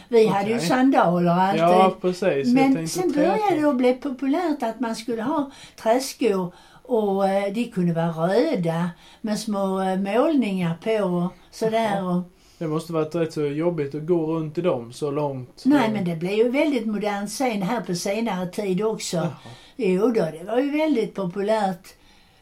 Vi 0.09 0.27
hade 0.27 0.51
ju 0.51 0.61
sandaler 0.61 1.31
alltid. 1.31 1.63
Ja, 1.63 1.97
precis. 2.01 2.55
Men 2.55 2.89
sen 2.89 3.13
började 3.13 3.61
det 3.61 3.69
att 3.69 3.77
bli 3.77 3.95
populärt 3.95 4.63
att 4.63 4.81
man 4.81 4.97
skulle 4.97 5.23
ha 5.23 5.51
träskor 5.77 6.53
och 6.91 7.29
eh, 7.29 7.53
de 7.53 7.65
kunde 7.65 7.93
vara 7.93 8.29
röda 8.29 8.91
med 9.21 9.39
små 9.39 9.81
eh, 9.81 9.97
målningar 9.97 10.75
på 10.85 11.05
och 11.05 11.33
sådär. 11.51 12.05
Och, 12.05 12.23
Det 12.59 12.67
måste 12.67 12.93
varit 12.93 13.15
rätt 13.15 13.33
så 13.33 13.41
jobbigt 13.43 13.95
att 13.95 14.07
gå 14.07 14.27
runt 14.27 14.59
i 14.59 14.61
dem 14.61 14.93
så 14.93 15.11
långt. 15.11 15.63
nej 15.65 15.91
men 15.93 16.05
det 16.05 16.17
blev 16.17 16.33
ju 16.33 16.49
väldigt 16.49 16.87
modernt 16.87 17.31
sen 17.31 17.63
här 17.63 17.81
på 17.81 17.95
senare 17.95 18.47
tid 18.47 18.83
också. 18.85 19.17
Jaha. 19.17 19.31
Jo 19.77 20.07
då, 20.07 20.29
det 20.39 20.45
var 20.47 20.59
ju 20.59 20.71
väldigt 20.71 21.15
populärt. 21.15 21.89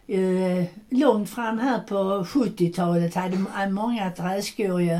Eh, 0.07 0.65
långt 0.91 1.31
fram 1.31 1.59
här 1.59 1.79
på 1.79 1.95
70-talet 2.25 3.15
hade 3.15 3.39
många 3.71 4.11
träskor 4.11 4.83
ju. 4.83 4.99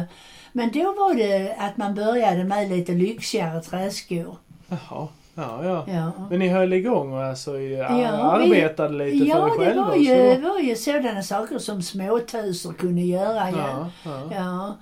Men 0.53 0.71
då 0.73 0.83
var 0.85 1.15
det 1.15 1.55
att 1.59 1.77
man 1.77 1.95
började 1.95 2.45
med 2.45 2.69
lite 2.71 2.93
lyxigare 2.93 3.61
träskor. 3.61 4.37
Jaha. 4.69 5.09
Ja, 5.39 5.65
ja. 5.65 5.85
Ja. 5.87 6.13
Men 6.31 6.39
ni 6.39 6.49
höll 6.49 6.73
igång 6.73 7.13
och 7.13 7.23
alltså 7.25 7.59
Ja, 7.61 7.89
vi- 7.97 8.05
arbetade 8.05 8.95
lite 9.05 9.25
Ja, 9.25 9.37
för 9.37 9.45
er 9.47 9.51
det 9.59 9.65
själva? 9.67 9.83
var 9.85 9.91
och 9.91 9.99
ju, 9.99 10.07
så. 10.07 10.13
det 10.41 10.49
var 10.49 10.59
ju 10.59 10.77
sådana 10.77 11.23
saker 11.23 11.59
som 11.59 11.83
småtusar 11.83 12.73
kunde 12.73 13.03
göra. 13.03 13.51
Ja. 13.51 13.91
Ja, 14.05 14.11
ja. 14.11 14.21
Ja. 14.35 14.77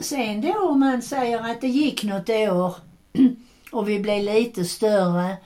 Sen 0.00 0.40
då 0.40 0.68
om 0.68 0.80
man 0.80 1.02
säger 1.02 1.50
att 1.50 1.60
det 1.60 1.68
gick 1.68 2.04
något 2.04 2.30
år 2.30 2.74
och 3.72 3.88
vi 3.88 4.00
blev 4.00 4.22
lite 4.24 4.64
större. 4.64 5.36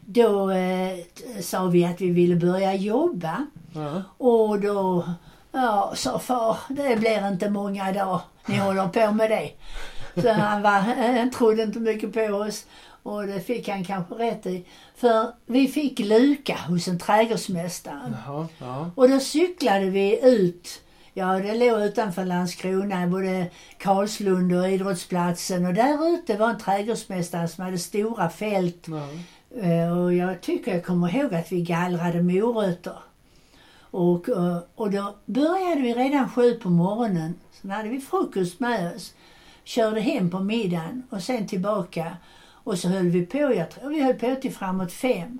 Då 0.00 0.50
eh, 0.50 0.98
sa 1.40 1.64
vi 1.66 1.84
att 1.84 2.00
vi 2.00 2.10
ville 2.10 2.36
börja 2.36 2.74
jobba. 2.74 3.46
ja. 3.74 4.02
Och 4.18 4.60
då 4.60 5.04
ja, 5.52 5.92
sa 5.96 6.18
far, 6.18 6.56
det 6.68 6.96
blir 6.96 7.28
inte 7.28 7.50
många 7.50 7.92
dagar 7.92 8.20
ni 8.46 8.56
håller 8.56 8.88
på 8.88 9.12
med 9.12 9.30
det. 9.30 9.50
Så 10.22 10.32
han, 10.32 10.62
var, 10.62 10.70
han 11.18 11.30
trodde 11.30 11.62
inte 11.62 11.78
mycket 11.78 12.12
på 12.12 12.20
oss. 12.20 12.64
Och 13.02 13.26
det 13.26 13.40
fick 13.40 13.68
han 13.68 13.84
kanske 13.84 14.14
rätt 14.14 14.46
i. 14.46 14.64
För 14.96 15.32
vi 15.46 15.68
fick 15.68 15.98
luka 15.98 16.56
hos 16.68 16.88
en 16.88 16.98
trädgårdsmästare. 16.98 18.14
Jaha, 18.26 18.48
ja. 18.58 18.90
Och 18.94 19.08
då 19.08 19.20
cyklade 19.20 19.90
vi 19.90 20.20
ut. 20.26 20.82
Ja, 21.14 21.26
det 21.26 21.54
låg 21.54 21.80
utanför 21.82 22.24
Landskrona, 22.24 23.06
både 23.06 23.46
Karlslund 23.78 24.52
och 24.54 24.70
idrottsplatsen. 24.70 25.66
Och 25.66 25.74
där 25.74 26.14
ute 26.14 26.36
var 26.36 26.50
en 26.50 26.58
trädgårdsmästare 26.58 27.48
som 27.48 27.64
hade 27.64 27.78
stora 27.78 28.30
fält. 28.30 28.86
Eh, 29.62 29.98
Och 29.98 30.14
jag 30.14 30.40
tycker 30.40 30.74
jag 30.74 30.84
kommer 30.84 31.16
ihåg 31.16 31.34
att 31.34 31.52
vi 31.52 31.60
gallrade 31.62 32.22
morötter. 32.22 32.96
Och, 33.90 34.28
eh, 34.28 34.58
och 34.74 34.90
då 34.90 35.14
började 35.26 35.80
vi 35.80 35.94
redan 35.94 36.30
sju 36.30 36.54
på 36.54 36.70
morgonen. 36.70 37.34
Sen 37.60 37.70
hade 37.70 37.88
vi 37.88 38.00
frukost 38.00 38.60
med 38.60 38.94
oss. 38.96 39.14
Körde 39.64 40.00
hem 40.00 40.30
på 40.30 40.40
middagen 40.40 41.02
och 41.10 41.22
sen 41.22 41.46
tillbaka. 41.46 42.16
Och 42.64 42.78
så 42.78 42.88
höll 42.88 43.08
vi 43.08 43.26
på, 43.26 43.38
jag 43.38 43.70
tror 43.70 43.90
vi 43.90 44.02
höll 44.02 44.14
på 44.14 44.36
till 44.42 44.54
framåt 44.54 44.92
fem. 44.92 45.38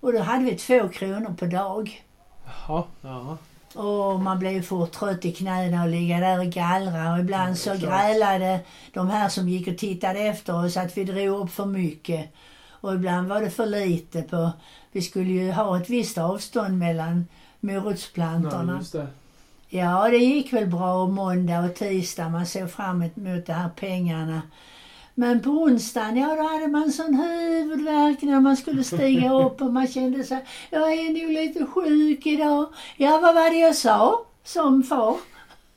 Och 0.00 0.12
då 0.12 0.18
hade 0.18 0.44
vi 0.44 0.54
två 0.56 0.88
kronor 0.88 1.34
per 1.38 1.46
dag. 1.46 2.04
Jaha, 2.44 2.84
ja. 3.00 3.36
Och 3.74 4.20
man 4.20 4.38
blev 4.38 4.52
ju 4.52 4.62
fort 4.62 4.92
trött 4.92 5.24
i 5.24 5.32
knäna 5.32 5.82
och 5.82 5.88
ligga 5.88 6.20
där 6.20 6.38
och 6.38 6.46
gallra. 6.52 7.12
Och 7.12 7.18
ibland 7.18 7.50
Ja, 7.50 7.54
så 7.56 7.76
grälade 7.76 8.60
de 8.92 9.08
här 9.08 9.28
som 9.28 9.48
gick 9.48 9.68
och 9.68 9.78
tittade 9.78 10.18
efter 10.18 10.64
oss 10.64 10.76
att 10.76 10.96
vi 10.98 11.04
drog 11.04 11.40
upp 11.40 11.50
för 11.50 11.66
mycket. 11.66 12.34
Och 12.70 12.94
ibland 12.94 13.28
var 13.28 13.40
det 13.40 13.50
för 13.50 13.66
lite 13.66 14.22
på... 14.22 14.50
Vi 14.92 15.02
skulle 15.02 15.32
ju 15.32 15.52
ha 15.52 15.76
ett 15.80 15.90
visst 15.90 16.18
avstånd 16.18 16.78
mellan 16.78 17.26
ja 17.60 17.72
morotsplantorna. 17.72 18.76
just 18.78 18.92
det. 18.92 19.06
Ja, 19.68 20.08
det 20.08 20.16
gick 20.16 20.52
väl 20.52 20.66
bra 20.66 21.06
måndag 21.06 21.60
och 21.60 21.74
tisdag. 21.74 22.28
Man 22.28 22.46
såg 22.46 22.70
fram 22.70 23.02
emot 23.02 23.46
de 23.46 23.52
här 23.52 23.68
pengarna. 23.76 24.42
Men 25.14 25.40
på 25.42 25.50
onsdagen, 25.50 26.16
ja 26.16 26.36
då 26.36 26.42
hade 26.42 26.68
man 26.68 26.92
sån 26.92 27.14
huvudvärk 27.14 28.22
när 28.22 28.40
man 28.40 28.56
skulle 28.56 28.84
stiga 28.84 29.32
upp 29.44 29.62
och 29.62 29.72
man 29.72 29.86
kände 29.86 30.24
sig, 30.24 30.44
jag 30.70 30.92
är 30.92 31.08
nog 31.22 31.32
lite 31.32 31.66
sjuk 31.66 32.26
idag. 32.26 32.66
Ja, 32.96 33.18
vad 33.22 33.34
var 33.34 33.50
det 33.50 33.56
jag 33.58 33.74
sa? 33.76 34.24
Som 34.44 34.82
far. 34.82 35.16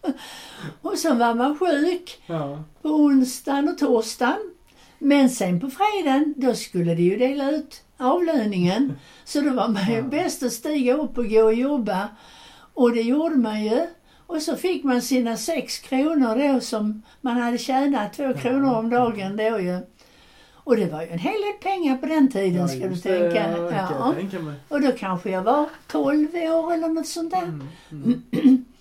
Och 0.82 0.98
så 0.98 1.14
var 1.14 1.34
man 1.34 1.58
sjuk 1.60 2.22
Ja. 2.28 2.64
på 2.82 2.90
onsdagen 2.90 3.70
och 3.70 3.78
torsdagen. 3.78 4.38
Men 5.00 5.30
sen 5.30 5.60
på 5.60 5.70
fredagen, 5.70 6.34
då 6.38 6.54
skulle 6.54 6.96
de 6.96 7.02
ju 7.04 7.18
dela 7.18 7.52
ut 7.52 7.82
avlöningen. 7.98 8.94
Så 9.26 9.42
då 9.42 9.50
var 9.50 9.68
man 9.68 9.88
ju 9.90 9.96
Ja. 9.96 10.02
bäst 10.02 10.44
att 10.44 10.52
stiga 10.54 10.94
upp 10.94 11.18
och 11.18 11.30
gå 11.30 11.44
och 11.44 11.54
jobba. 11.54 12.08
Och 12.74 12.92
det 12.92 13.02
gjorde 13.02 13.36
man 13.36 13.64
ju. 13.64 13.88
Och 14.28 14.42
så 14.42 14.56
fick 14.56 14.84
man 14.84 15.02
sina 15.02 15.38
sex 15.38 15.80
kronor 15.80 16.54
då 16.54 16.60
som 16.60 17.02
man 17.22 17.38
hade 17.38 17.58
tjänat, 17.58 18.14
två 18.14 18.34
kronor 18.34 18.76
om 18.76 18.90
dagen 18.90 19.38
då 19.38 19.60
ju. 19.60 19.80
Och 20.54 20.76
det 20.78 20.86
var 20.86 21.02
ju 21.02 21.08
en 21.08 21.20
hel 21.20 21.42
del 21.42 21.54
pengar 21.62 21.98
på 21.98 22.06
den 22.06 22.32
tiden 22.32 22.62
Ja, 22.62 22.68
ska 22.68 22.80
du 22.80 22.96
det, 22.96 23.02
tänka. 23.02 23.52
Ja, 23.52 23.58
det 23.58 23.76
Ja. 23.76 23.88
jag 24.06 24.16
tänka 24.16 24.40
mig. 24.40 24.56
Och 24.68 24.82
då 24.82 24.92
kanske 24.92 25.30
jag 25.30 25.44
var 25.44 25.70
12 25.88 26.36
år 26.36 26.74
eller 26.74 26.88
något 26.88 27.08
sånt 27.08 27.32
där. 27.32 27.44
Mm, 27.44 28.22
mm. 28.32 28.66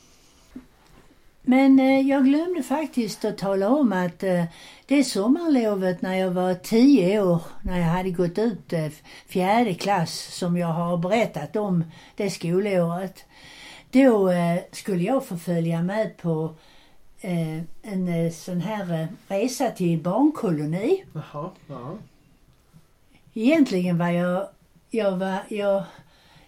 Men 1.46 1.80
eh, 1.80 2.00
jag 2.00 2.24
glömde 2.24 2.62
faktiskt 2.62 3.24
att 3.24 3.38
tala 3.38 3.68
om 3.68 3.92
att 3.92 4.22
eh, 4.22 4.44
det 4.86 5.04
sommarlovet 5.04 6.02
när 6.02 6.14
jag 6.14 6.30
var 6.30 6.54
tio 6.54 7.22
år, 7.22 7.42
när 7.62 7.78
jag 7.78 7.86
hade 7.86 8.10
gått 8.10 8.38
ut 8.38 8.72
eh, 8.72 8.88
fjärde 9.26 9.74
klass, 9.74 10.34
som 10.38 10.56
jag 10.56 10.66
har 10.68 10.96
berättat 10.96 11.56
om 11.56 11.84
det 12.16 12.30
skolåret. 12.30 13.24
Då 13.94 14.30
eh, 14.30 14.60
skulle 14.72 15.04
jag 15.04 15.26
få 15.26 15.36
följa 15.36 15.82
med 15.82 16.16
på 16.16 16.54
eh, 17.20 17.58
en 17.82 18.08
eh, 18.08 18.32
sån 18.32 18.60
här 18.60 19.08
resa 19.28 19.70
till 19.70 20.02
barnkoloni. 20.02 21.04
Jaha. 21.12 21.50
Ja. 21.66 21.94
Egentligen 23.34 23.98
var 23.98 24.08
jag, 24.08 24.48
jag 24.90 25.16
var, 25.16 25.38
jag, 25.48 25.84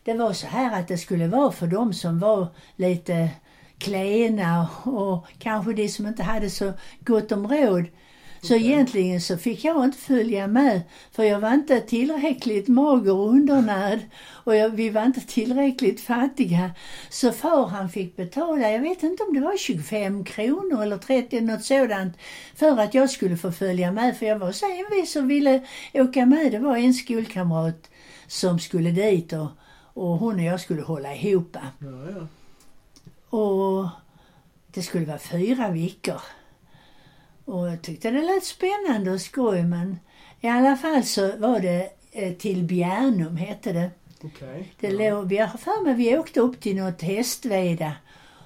det 0.03 0.15
var 0.15 0.33
så 0.33 0.47
här 0.47 0.81
att 0.81 0.89
det 0.89 0.99
skulle 0.99 1.29
vara 1.29 1.53
för 1.53 1.67
dem 1.67 1.95
som 1.95 2.19
var 2.19 2.47
lite 2.77 3.31
klena 3.79 4.69
och 4.83 5.27
kanske 5.39 5.73
de 5.73 5.89
som 5.89 6.07
inte 6.07 6.23
hade 6.23 6.51
så 6.51 6.73
gott 7.01 7.33
om 7.33 7.49
råd. 7.49 7.85
Så 8.41 8.55
Okej. 8.55 8.67
egentligen 8.67 9.21
så 9.21 9.39
fick 9.39 9.65
jag 9.65 9.85
inte 9.85 9.99
följa 9.99 10.47
med 10.47 10.81
för 11.13 11.23
jag 11.25 11.41
var 11.41 11.55
inte 11.55 11.81
tillräckligt 11.81 12.69
mager 12.69 13.13
och 13.13 13.29
undernärd 13.29 14.01
och 14.45 14.57
jag, 14.57 14.71
vi 14.71 14.91
var 14.91 15.05
inte 15.05 15.21
tillräckligt 15.21 16.01
fattiga. 16.01 16.71
Så 17.11 17.33
far 17.33 17.67
han 17.67 17.89
fick 17.89 18.17
betala, 18.17 18.71
jag 18.71 18.81
vet 18.81 19.03
inte 19.03 19.23
om 19.23 19.35
det 19.35 19.41
var 19.41 19.57
25 19.57 20.25
kronor 20.25 20.83
eller 20.83 20.99
30 20.99 21.41
något 21.41 21.65
sådant 21.65 22.17
för 22.55 22.79
att 22.79 22.95
jag 22.95 23.11
skulle 23.11 23.37
få 23.37 23.53
följa 23.53 23.93
med 23.93 24.17
för 24.17 24.27
jag 24.27 24.39
var 24.39 24.53
så 24.53 24.67
envis 24.67 25.17
och 25.17 25.31
ville 25.31 25.67
åka 25.95 26.27
med. 26.27 26.53
Det 26.53 26.59
var 26.59 26.77
en 26.77 26.95
skolkamrat 26.95 27.91
som 28.27 28.59
skulle 28.59 28.91
dit 28.91 29.33
och, 29.33 29.49
och 29.79 30.19
hon 30.19 30.35
och 30.35 30.45
jag 30.45 30.61
skulle 30.61 30.83
hålla 30.83 31.15
ihop. 31.15 31.57
Ja, 31.79 31.89
ja. 32.11 32.27
Och 33.39 33.89
det 34.67 34.83
skulle 34.83 35.07
vara 35.07 35.19
fyra 35.19 35.71
veckor. 35.71 36.21
Och 37.47 37.69
jag 37.69 37.83
tyckte 37.83 38.11
det 38.11 38.23
lät 38.23 38.45
spännande 38.45 39.11
och 39.11 39.21
skoj 39.21 39.63
men 39.63 39.99
i 40.41 40.49
alla 40.49 40.77
fall 40.77 41.05
så 41.05 41.37
var 41.37 41.61
det 41.61 41.89
eh, 42.13 42.33
till 42.33 42.65
Bjärnum 42.65 43.37
hette 43.37 43.73
det. 43.73 43.91
Okej. 44.25 44.73
det 44.81 44.89
ja. 44.89 45.11
låg, 45.11 45.29
vi 45.29 45.39
har 45.39 45.59
för 45.59 45.85
mig 45.85 45.95
vi 45.95 46.19
åkte 46.19 46.41
upp 46.41 46.61
till 46.61 46.77
något 46.77 47.03
Hästveda. 47.03 47.93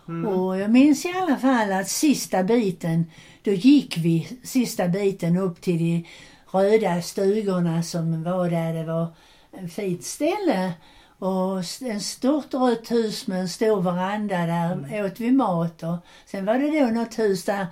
Mm. 0.08 0.26
Och 0.26 0.58
jag 0.58 0.70
minns 0.70 1.04
i 1.04 1.12
alla 1.16 1.36
fall 1.36 1.72
att 1.72 1.88
sista 1.88 2.42
biten, 2.42 3.10
då 3.42 3.50
gick 3.50 3.96
vi 3.96 4.38
sista 4.42 4.88
biten 4.88 5.36
upp 5.36 5.60
till 5.60 5.78
de 5.78 6.06
röda 6.52 7.02
stugorna 7.02 7.82
som 7.82 8.22
var 8.22 8.50
där. 8.50 8.74
Det 8.74 8.84
var 8.84 9.06
ett 9.52 9.72
fint 9.72 10.04
ställe 10.04 10.72
och 11.18 11.58
en 11.80 12.00
stort 12.00 12.54
rött 12.54 12.90
hus 12.90 13.26
med 13.26 13.40
en 13.40 13.48
stor 13.48 13.80
veranda. 13.82 14.46
Där 14.46 14.72
Mm. 14.72 15.06
åt 15.06 15.20
vi 15.20 15.30
mat 15.30 15.82
och 15.82 15.96
sen 16.26 16.44
var 16.44 16.58
det 16.58 16.80
då 16.80 16.86
något 16.86 17.18
hus 17.18 17.44
där 17.44 17.66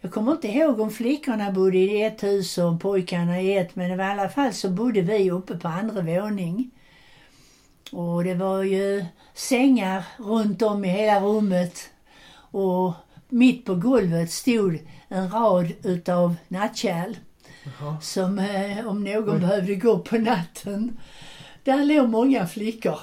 jag 0.00 0.12
kommer 0.12 0.32
inte 0.32 0.48
ihåg 0.48 0.80
om 0.80 0.90
flickorna 0.90 1.52
bodde 1.52 1.78
i 1.78 2.02
ett 2.02 2.22
hus 2.22 2.58
och 2.58 2.80
pojkarna 2.80 3.40
i 3.40 3.56
ett 3.56 3.76
men 3.76 4.00
i 4.00 4.02
alla 4.02 4.28
fall 4.28 4.52
så 4.52 4.70
bodde 4.70 5.00
vi 5.00 5.30
uppe 5.30 5.56
på 5.56 5.68
andra 5.68 6.02
våning. 6.02 6.70
Och 7.92 8.24
det 8.24 8.34
var 8.34 8.62
ju 8.62 9.04
sängar 9.34 10.04
runt 10.18 10.62
om 10.62 10.84
i 10.84 10.88
hela 10.88 11.20
rummet. 11.20 11.90
Och 12.50 12.92
mitt 13.28 13.64
på 13.64 13.74
golvet 13.74 14.30
stod 14.30 14.78
en 15.08 15.30
rad 15.30 15.72
utav 15.82 16.34
nattkärl 16.48 17.16
Jaha. 17.64 18.00
som 18.00 18.38
eh, 18.38 18.86
om 18.86 19.04
någon 19.04 19.34
Oj. 19.34 19.40
behövde 19.40 19.74
gå 19.74 19.98
på 19.98 20.18
natten. 20.18 20.98
Där 21.64 21.84
låg 21.84 22.08
många 22.08 22.46
flickor. 22.46 22.98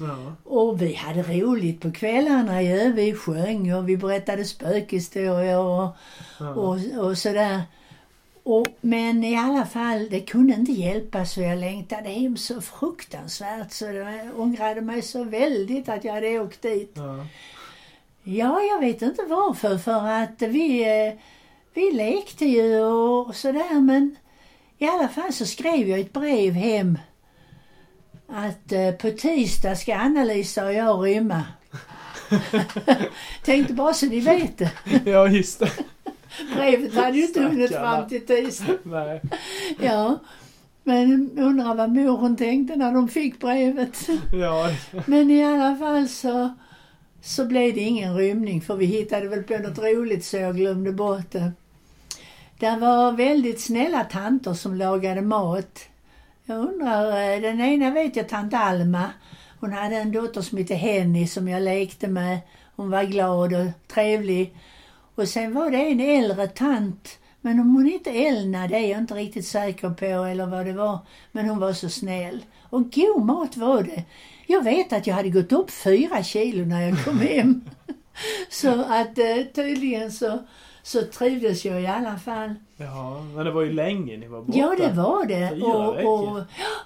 Ja. 0.00 0.32
Och 0.44 0.82
vi 0.82 0.94
hade 0.94 1.22
roligt 1.22 1.80
på 1.80 1.92
kvällarna 1.92 2.62
ju. 2.62 2.92
Vi 2.92 3.14
sjöng 3.14 3.74
och 3.74 3.88
vi 3.88 3.96
berättade 3.96 4.44
spökhistorier 4.44 5.58
och, 5.58 5.88
Ja. 6.40 6.48
och, 6.54 6.78
och 6.98 7.18
sådär. 7.18 7.62
Och, 8.42 8.66
men 8.80 9.24
i 9.24 9.36
alla 9.38 9.66
fall, 9.66 10.08
det 10.10 10.20
kunde 10.20 10.54
inte 10.54 10.72
hjälpa 10.72 11.24
så 11.26 11.40
jag 11.40 11.58
längtade 11.58 12.08
hem 12.08 12.36
så 12.36 12.60
fruktansvärt 12.60 13.72
så 13.72 13.84
det, 13.84 13.98
jag 13.98 14.40
ångrade 14.40 14.80
mig 14.80 15.02
så 15.02 15.24
väldigt 15.24 15.88
att 15.88 16.04
jag 16.04 16.14
hade 16.14 16.38
åkt 16.40 16.62
dit. 16.62 16.92
Ja. 16.94 17.26
Ja, 18.22 18.60
jag 18.60 18.80
vet 18.80 19.02
inte 19.02 19.22
varför 19.28 19.78
för 19.78 20.06
att 20.08 20.42
vi, 20.42 20.82
eh, 21.08 21.14
vi 21.74 21.90
lekte 21.92 22.44
ju 22.44 22.80
och 22.80 23.36
sådär 23.36 23.80
men 23.80 24.16
i 24.78 24.86
alla 24.88 25.08
fall 25.08 25.32
så 25.32 25.46
skrev 25.46 25.88
jag 25.88 26.00
ett 26.00 26.12
brev 26.12 26.52
hem 26.52 26.98
att 28.32 28.72
eh, 28.72 28.90
på 28.90 29.10
tisdag 29.10 29.76
ska 29.76 29.94
Anna-Lisa 29.94 30.66
och 30.66 30.72
jag 30.72 31.06
rymma. 31.06 31.42
Tänkte 33.44 33.72
bara 33.74 33.94
så 33.94 34.06
ni 34.06 34.20
vet 34.20 34.58
det. 34.58 34.70
ja, 35.04 35.28
just 35.28 35.58
det. 35.58 35.70
Brevet 36.54 36.94
hade 36.94 37.18
ju 37.18 37.26
inte 37.26 37.42
hunnit 37.42 37.70
fram 37.70 38.08
till 38.08 38.26
tisdag. 38.26 38.78
Nej. 38.82 39.20
Ja. 39.80 40.18
Men 40.84 41.30
undrar 41.38 41.74
vad 41.74 41.90
mor 41.90 42.16
hon 42.16 42.36
tänkte 42.36 42.76
när 42.76 42.92
de 42.92 43.08
fick 43.08 43.40
brevet. 43.40 44.08
Ja. 44.32 44.70
Men 45.06 45.30
i 45.30 45.44
alla 45.44 45.76
fall 45.76 46.08
så, 46.08 46.54
så 47.22 47.44
blev 47.44 47.74
det 47.74 47.80
ingen 47.80 48.16
rymning 48.16 48.60
för 48.60 48.76
vi 48.76 48.86
hittade 48.86 49.28
väl 49.28 49.42
på 49.42 49.58
något 49.58 49.78
roligt 49.78 50.24
så 50.24 50.36
jag 50.36 50.56
glömde 50.56 50.92
bort 50.92 51.30
det. 51.30 51.52
Det 52.58 52.76
var 52.76 53.12
väldigt 53.12 53.60
snälla 53.60 54.04
tanter 54.04 54.54
som 54.54 54.74
lagade 54.74 55.22
mat. 55.22 55.80
Jag 56.50 56.58
undrar, 56.58 57.06
eh, 57.06 57.40
den 57.40 57.60
ena 57.60 57.90
vet 57.90 58.16
jag, 58.16 58.28
tant 58.28 58.54
Alma. 58.54 59.10
Hon 59.60 59.72
hade 59.72 59.96
en 59.96 60.12
dotter 60.12 60.42
som 60.42 60.58
hette 60.58 60.74
Henny 60.74 61.26
som 61.26 61.48
jag 61.48 61.62
lekte 61.62 62.08
med. 62.08 62.38
Hon 62.76 62.90
var 62.90 63.04
glad 63.04 63.54
och 63.54 63.66
trevlig. 63.88 64.54
Och 65.14 65.28
sen 65.28 65.54
var 65.54 65.70
det 65.70 65.78
en 65.78 66.00
äldre 66.00 66.46
tant, 66.46 67.18
men 67.40 67.60
om 67.60 67.74
hon 67.74 67.86
hette 67.86 68.10
Elna, 68.10 68.68
det 68.68 68.76
är 68.76 68.90
jag 68.90 68.98
inte 68.98 69.14
riktigt 69.14 69.46
säker 69.46 69.90
på 69.90 70.04
eller 70.04 70.46
vad 70.46 70.66
det 70.66 70.72
var. 70.72 70.98
Men 71.32 71.48
hon 71.48 71.58
var 71.58 71.72
så 71.72 71.88
snäll. 71.88 72.44
Och 72.70 72.92
god 72.92 73.24
mat 73.24 73.56
var 73.56 73.82
det. 73.82 74.04
Jag 74.46 74.64
vet 74.64 74.92
att 74.92 75.06
jag 75.06 75.14
hade 75.14 75.30
gått 75.30 75.52
upp 75.52 75.70
fyra 75.70 76.22
kilo 76.22 76.64
när 76.64 76.88
jag 76.88 77.04
kom 77.04 77.18
hem. 77.18 77.60
så 78.50 78.82
att 78.82 79.18
eh, 79.18 79.44
tydligen 79.54 80.12
så, 80.12 80.38
så 80.82 81.02
trivdes 81.02 81.64
jag 81.64 81.82
i 81.82 81.86
alla 81.86 82.16
fall. 82.18 82.54
Ja, 82.76 83.22
men 83.34 83.44
det 83.44 83.50
var 83.50 83.62
ju 83.62 83.72
länge 83.72 84.16
ni 84.16 84.26
var 84.28 84.42
borta. 84.42 84.58
Ja, 84.58 84.74
det 84.78 84.92
var 84.92 85.26
det. 85.26 85.62
Och, 85.62 85.96
och, 85.96 86.42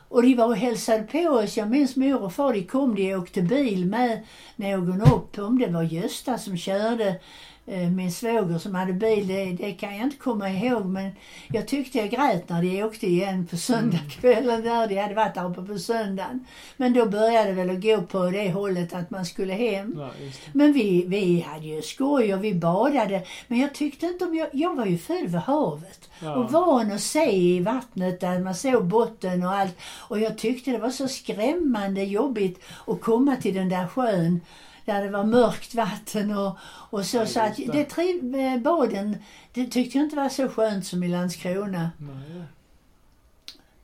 och 0.08 0.22
de 0.22 0.34
var 0.34 0.46
och 0.46 0.56
hälsade 0.56 1.02
på 1.02 1.18
oss. 1.18 1.56
Jag 1.56 1.70
minns 1.70 1.96
mor 1.96 2.22
och 2.22 2.32
far, 2.32 2.52
de 2.52 2.62
kom, 2.62 2.94
de 2.94 3.14
åkte 3.14 3.42
bil 3.42 3.86
med 3.86 4.22
någon 4.56 5.00
upp. 5.00 5.38
Om 5.38 5.58
det 5.58 5.66
var 5.66 5.82
Gösta 5.82 6.38
som 6.38 6.56
körde, 6.56 7.20
min 7.66 8.12
svåger 8.12 8.58
som 8.58 8.74
hade 8.74 8.92
bil, 8.92 9.26
det, 9.26 9.44
det 9.44 9.72
kan 9.72 9.96
jag 9.96 10.06
inte 10.06 10.16
komma 10.16 10.50
ihåg. 10.50 10.86
Men 10.86 11.10
jag 11.48 11.68
tyckte 11.68 11.98
jag 11.98 12.10
grät 12.10 12.48
när 12.48 12.62
de 12.62 12.82
åkte 12.82 13.06
igen 13.06 13.46
på 13.46 13.56
söndagskvällen 13.56 14.62
där. 14.62 14.88
De 14.88 14.98
hade 14.98 15.14
varit 15.14 15.34
där 15.34 15.50
uppe 15.50 15.62
på 15.62 15.78
söndagen. 15.78 16.46
Men 16.76 16.92
då 16.92 17.06
började 17.06 17.48
det 17.48 17.54
väl 17.54 17.70
att 17.70 17.82
gå 17.82 18.02
på 18.02 18.30
det 18.30 18.50
hållet 18.50 18.94
att 18.94 19.10
man 19.10 19.26
skulle 19.26 19.52
hem. 19.52 19.94
Ja. 19.98 20.10
Men 20.52 20.72
vi, 20.72 21.04
vi 21.06 21.40
hade 21.40 21.66
ju 21.66 21.82
skoj 21.82 22.34
och 22.34 22.44
vi 22.44 22.54
badade. 22.54 23.22
Men 23.48 23.58
jag 23.58 23.74
tyckte 23.74 24.06
inte 24.06 24.24
om... 24.24 24.34
Jag, 24.34 24.48
jag 24.52 24.74
var 24.74 24.86
ju 24.86 24.98
född 24.98 25.22
vid 25.22 25.34
havet. 25.34 26.10
Ja. 26.20 26.34
Och 26.34 26.52
van 26.52 26.92
att 26.92 27.00
se 27.00 27.36
i 27.36 27.60
vattnet 27.60 28.20
där 28.20 28.38
man 28.38 28.54
såg 28.54 28.84
botten 28.84 29.42
och 29.42 29.52
allt. 29.52 29.76
Och 30.08 30.20
jag 30.20 30.38
tyckte 30.38 30.70
det 30.70 30.78
var 30.78 30.90
så 30.90 31.08
skrämmande 31.08 32.04
jobbigt 32.04 32.64
att 32.86 33.00
komma 33.00 33.36
till 33.36 33.54
den 33.54 33.68
där 33.68 33.86
sjön. 33.86 34.40
Där 34.84 35.02
det 35.02 35.10
var 35.10 35.24
mörkt 35.24 35.74
vatten 35.74 36.36
och, 36.38 36.56
och 36.64 37.06
så. 37.06 37.16
Ja, 37.16 37.26
så 37.26 37.40
att 37.40 37.56
det. 37.56 37.84
triv, 37.84 38.34
eh, 38.34 38.58
baden, 38.58 39.16
det 39.52 39.66
tyckte 39.66 39.98
jag 39.98 40.04
inte 40.06 40.16
var 40.16 40.28
så 40.28 40.48
skönt 40.48 40.86
som 40.86 41.02
i 41.04 41.08
Landskrona. 41.08 41.90
Nej. 41.98 42.42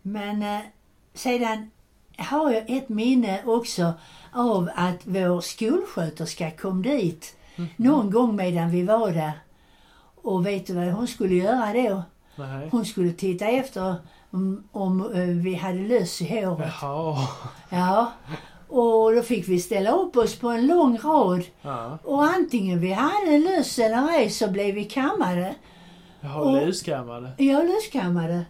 Men 0.02 0.42
eh, 0.42 0.60
sedan 1.14 1.70
har 2.18 2.50
jag 2.52 2.70
ett 2.70 2.88
minne 2.88 3.42
också 3.44 3.92
av 4.32 4.70
att 4.76 5.00
vår 5.04 5.40
skolsköterska 5.40 6.50
kom 6.50 6.82
dit 6.82 7.36
Mhm. 7.56 7.68
någon 7.76 8.10
gång 8.10 8.36
medan 8.36 8.70
vi 8.70 8.82
var 8.82 9.10
där. 9.10 9.32
Och 10.22 10.46
vet 10.46 10.66
du 10.66 10.74
vad 10.74 10.84
hon 10.92 11.06
skulle 11.08 11.34
göra 11.34 11.72
då? 11.90 12.02
Nej. 12.36 12.68
Hon 12.72 12.84
skulle 12.84 13.12
titta 13.12 13.46
efter 13.46 13.94
om, 14.30 14.64
om 14.72 15.12
eh, 15.14 15.20
vi 15.20 15.54
hade 15.54 15.78
löss 15.78 16.20
i 16.22 16.40
håret. 16.44 16.72
Jaha. 16.82 17.28
Ja. 17.68 18.12
Och 18.70 19.14
då 19.14 19.22
fick 19.22 19.48
vi 19.48 19.60
ställa 19.60 19.90
upp 19.90 20.16
oss 20.16 20.36
på 20.38 20.48
en 20.48 20.66
lång 20.66 20.98
rad. 20.98 21.42
Ja. 21.62 21.98
Och 22.04 22.24
antingen 22.24 22.80
vi 22.80 22.92
hade 22.92 23.38
löss 23.38 23.78
eller 23.78 24.08
ej 24.12 24.30
så 24.30 24.48
blev 24.50 24.74
vi 24.74 24.84
kammade. 24.84 25.54
Jaha, 26.20 26.60
luskammade. 26.60 27.30
Jag 27.38 27.66
löskammade. 27.68 28.44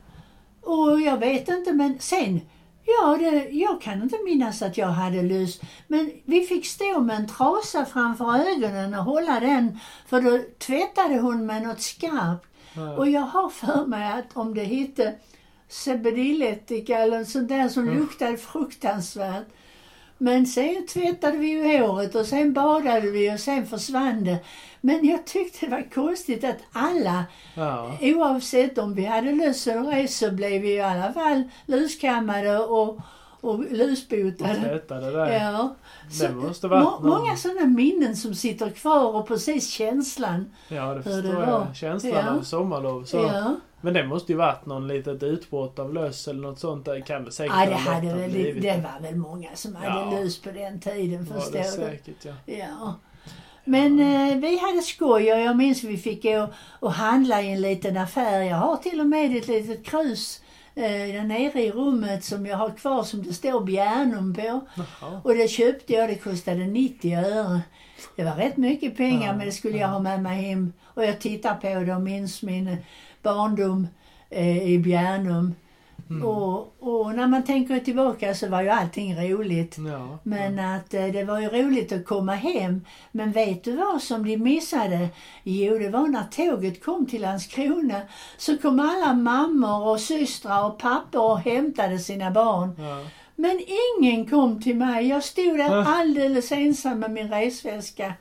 Och 0.63 1.01
jag 1.01 1.17
vet 1.19 1.49
inte 1.49 1.73
men 1.73 1.99
sen, 1.99 2.41
ja 2.85 3.17
det, 3.21 3.49
jag 3.51 3.81
kan 3.83 4.03
inte 4.03 4.17
minnas 4.25 4.63
att 4.63 4.79
jag 4.79 4.87
hade 4.87 5.23
lus. 5.23 5.61
Men 5.87 6.13
vi 6.25 6.41
fick 6.41 6.67
stå 6.67 7.01
med 7.01 7.17
en 7.17 7.29
trasa 7.29 7.85
framför 7.85 8.25
ögonen 8.39 8.95
och 8.95 9.05
hålla 9.05 9.41
den. 9.41 9.79
För 10.07 10.21
då 10.21 10.41
tvättade 10.59 11.19
hon 11.19 11.47
med 11.47 11.63
något 11.63 11.81
skarpt. 11.81 12.47
Ja. 12.75 12.97
Och 12.97 13.09
jag 13.09 13.21
har 13.21 13.49
för 13.49 13.87
mig 13.87 14.13
att 14.13 14.37
om 14.37 14.55
det 14.55 14.65
hette 14.65 15.15
sebedilettika 15.69 16.99
eller 16.99 17.25
sånt 17.25 17.49
där 17.49 17.69
som 17.69 17.83
Mm. 17.83 17.99
luktade 17.99 18.37
fruktansvärt. 18.37 19.47
Men 20.23 20.47
sen 20.47 20.87
tvättade 20.87 21.37
vi 21.37 21.47
ju 21.49 21.79
håret 21.79 22.15
och 22.15 22.27
sen 22.27 22.53
badade 22.53 23.11
vi 23.11 23.35
och 23.35 23.41
sen 23.41 23.67
försvann 23.67 24.25
det. 24.25 24.39
Men 24.81 25.07
jag 25.07 25.27
tyckte 25.27 25.67
det 25.67 25.71
var 25.71 25.91
konstigt 25.95 26.45
att 26.45 26.59
alla, 26.73 27.25
Ja. 27.55 27.99
oavsett 28.01 28.79
om 28.79 28.95
vi 28.95 29.05
hade 29.05 29.33
löss 29.33 29.67
eller 29.67 29.93
ej, 29.93 30.09
så 30.09 30.31
blev 30.31 30.63
vi 30.63 30.75
i 30.75 30.81
alla 30.81 31.13
fall 31.13 31.43
luskammade 31.67 32.59
och, 32.59 32.99
och 33.41 33.51
Och 33.55 33.65
lusbotade. 33.71 34.81
där. 34.89 35.33
Ja. 35.41 35.75
Det 36.21 36.31
måste 36.35 36.69
må, 36.69 36.77
någon- 36.81 37.09
Många 37.09 37.37
sådana 37.37 37.67
minnen 37.67 38.17
som 38.17 38.35
sitter 38.35 38.71
kvar 38.71 39.15
och 39.17 39.29
precis 39.29 39.71
känslan. 39.71 40.53
Ja, 40.69 40.87
det 40.89 40.95
det 40.95 41.03
förstår 41.03 41.33
var. 41.33 41.43
jag. 41.47 41.77
Känslan 41.77 42.13
Ja. 42.13 42.31
av 42.39 42.43
sommarlov. 42.43 43.05
Så. 43.05 43.17
Ja. 43.17 43.55
Men 43.81 43.95
det 43.95 44.07
måste 44.07 44.33
ju 44.33 44.39
varit 44.39 44.67
någon 44.67 44.89
litet 44.89 45.23
utbrott 45.23 45.79
av 45.79 45.95
löss 45.95 46.29
eller 46.29 46.41
något 46.41 46.59
sånt 46.59 46.85
där. 46.85 47.01
Kan 47.01 47.25
det 47.25 47.33
säkert 47.33 47.55
Ja, 47.59 47.67
det, 47.67 47.75
ha 47.75 47.93
hade 47.95 48.07
väl, 48.15 48.33
det 48.61 48.83
var 48.85 49.03
väl 49.03 49.17
många 49.17 49.49
som 49.55 49.77
hade 49.77 50.17
Ja. 50.17 50.21
lus 50.21 50.41
på 50.43 50.51
den 50.51 50.81
tiden, 50.81 51.27
förstår 51.27 51.53
det 51.53 51.59
du. 51.65 51.71
säkert, 51.71 52.25
ja. 52.25 52.33
Ja. 52.47 52.95
Men 53.65 54.01
eh, 54.01 54.37
vi 54.37 54.59
hade 54.59 54.83
skoj 54.83 55.33
och 55.33 55.41
jag 55.41 55.57
minns 55.57 55.85
vi 55.85 55.97
fick 55.97 56.23
gå 56.23 56.49
och 56.81 56.93
handla 56.93 57.43
i 57.43 57.53
en 57.53 57.61
liten 57.61 57.97
affär. 57.97 58.41
Jag 58.43 58.57
har 58.57 58.77
till 58.77 59.01
och 59.01 59.07
med 59.07 59.37
ett 59.37 59.49
litet 59.49 59.85
krus 59.85 60.41
eh, 60.81 61.25
nere 61.25 61.63
i 61.63 61.71
rummet 61.71 62.25
som 62.25 62.47
jag 62.47 62.57
har 62.57 62.71
kvar 62.71 63.03
som 63.03 63.23
det 63.23 63.35
står 63.35 63.61
Bjärnum 63.61 64.35
på. 64.35 64.61
Jaha. 64.75 65.21
Och 65.25 65.35
det 65.35 65.49
köpte 65.49 65.93
jag, 65.93 66.09
det 66.09 66.15
kostade 66.15 66.67
90 66.67 67.17
öre. 67.17 67.61
Det 68.17 68.25
var 68.25 68.35
rätt 68.35 68.57
mycket 68.57 68.97
pengar 68.97 69.27
Ja, 69.27 69.37
men 69.37 69.47
det 69.47 69.53
skulle 69.53 69.79
jag 69.79 69.89
ha 69.89 69.99
med 69.99 70.23
mig 70.23 70.43
hem. 70.43 70.73
Och 70.85 71.05
jag 71.05 71.21
tittar 71.21 71.55
på 71.55 71.85
det 71.85 71.95
och 71.95 72.01
minns 72.01 72.43
min 72.43 72.77
barndom 73.23 73.89
eh, 74.31 74.63
i 74.63 74.79
Bjärnum. 74.79 75.55
Mm. 76.11 76.27
Och, 76.27 76.77
och 76.81 77.15
när 77.15 77.27
man 77.27 77.45
tänker 77.45 77.81
tillbaka 77.81 78.35
så 78.35 78.49
var 78.49 78.63
ju 78.63 78.69
allting 78.69 79.17
roligt. 79.17 79.77
Ja. 79.79 80.19
Men 80.23 80.59
att 80.59 80.95
eh, 80.95 81.07
det 81.07 81.25
var 81.25 81.41
ju 81.41 81.49
roligt 81.49 81.93
att 81.93 82.05
komma 82.05 82.35
hem. 82.35 82.85
Men 83.13 83.33
vet 83.33 83.65
du 83.65 83.77
vad 83.77 84.03
som 84.03 84.25
de 84.25 84.37
missade? 84.37 85.09
Jo, 85.43 85.79
det 85.79 85.89
var 85.89 86.09
när 86.09 86.25
tåget 86.25 86.85
kom 86.85 87.07
till 87.07 87.23
Landskrona 87.23 88.01
så 88.37 88.59
kom 88.59 88.81
alla 88.81 89.15
mammor 89.15 89.89
och 89.89 90.01
systrar 90.01 90.67
och 90.67 90.79
pappor 90.79 91.31
och 91.31 91.41
hämtade 91.41 91.99
sina 91.99 92.31
barn. 92.31 92.75
Ja. 92.79 93.05
Men 93.41 93.61
ingen 93.99 94.27
kom 94.27 94.63
till 94.63 94.77
mig. 94.77 95.09
Jag 95.09 95.25
stod 95.25 95.59
där 95.59 95.85
alldeles 95.87 96.53
ensam 96.53 96.99
med 97.01 97.11
min 97.11 97.31
resväska. 97.31 98.15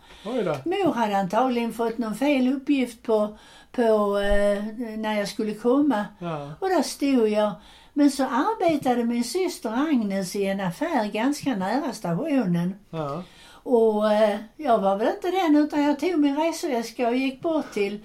Mor 0.64 0.94
hade 0.94 1.18
antagligen 1.18 1.74
fått 1.74 1.98
någon 1.98 2.16
fel 2.16 2.54
uppgift 2.54 3.04
på, 3.04 3.38
på 3.72 4.18
eh, 4.18 4.64
när 4.98 5.20
jag 5.20 5.28
skulle 5.28 5.54
komma. 5.54 6.06
Ja. 6.20 6.52
Och 6.60 6.70
där 6.70 6.82
stod 6.82 7.30
jag. 7.30 7.52
Men 7.94 8.12
så 8.12 8.24
arbetade 8.24 9.04
min 9.04 9.24
syster 9.24 9.70
Agnes 9.70 10.36
i 10.36 10.46
en 10.46 10.60
affär 10.60 11.12
ganska 11.12 11.56
nära 11.56 11.94
stationen. 11.94 12.76
Ja. 12.90 13.24
Och 13.64 14.14
eh, 14.14 14.40
jag 14.58 14.80
var 14.80 14.98
väl 14.98 15.08
inte 15.16 15.32
den 15.32 15.56
utan 15.56 15.84
jag 15.84 16.00
tog 16.00 16.20
min 16.20 16.38
resväska 16.38 17.08
och 17.08 17.16
gick 17.16 17.42
bort 17.42 17.72
till 17.74 18.00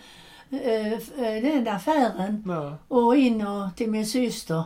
eh, 0.51 0.92
eh, 0.92 1.42
den 1.42 1.68
affären 1.68 2.44
Ja. 2.47 2.79
och 2.88 3.16
in 3.16 3.47
och 3.47 3.77
till 3.77 3.90
min 3.90 4.07
syster. 4.07 4.62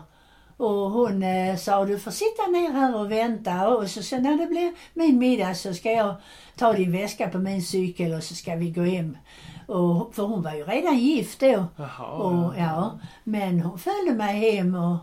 Och 0.59 0.91
hon 0.91 1.23
eh, 1.23 1.57
sa 1.57 1.85
du 1.85 1.99
får 1.99 2.11
sitta 2.11 2.47
ner 2.47 2.73
här 2.73 2.97
och 2.97 3.11
vänta 3.11 3.69
och 3.69 3.91
så 3.91 4.03
sen 4.03 4.23
när 4.23 4.39
det 4.39 4.47
blir 4.47 4.73
min 4.95 5.19
middag 5.19 5.55
så 5.55 5.75
ska 5.75 5.93
jag 5.93 6.15
ta 6.57 6.73
din 6.73 6.93
väska 6.93 7.29
på 7.29 7.39
min 7.39 7.63
cykel 7.63 8.13
och 8.15 8.23
så 8.23 8.35
ska 8.35 8.55
vi 8.55 8.71
gå 8.71 8.83
hem. 8.83 9.17
Och, 9.67 10.15
för 10.15 10.23
hon 10.23 10.43
var 10.43 10.55
ju 10.55 10.65
redan 10.65 10.99
gift 10.99 11.41
då. 11.41 11.65
Jaha. 11.77 12.07
Och, 12.07 12.55
ja, 12.59 12.99
men 13.25 13.61
hon 13.61 13.79
följde 13.79 14.15
mig 14.15 14.57
hem 14.57 14.75
och, 14.75 14.97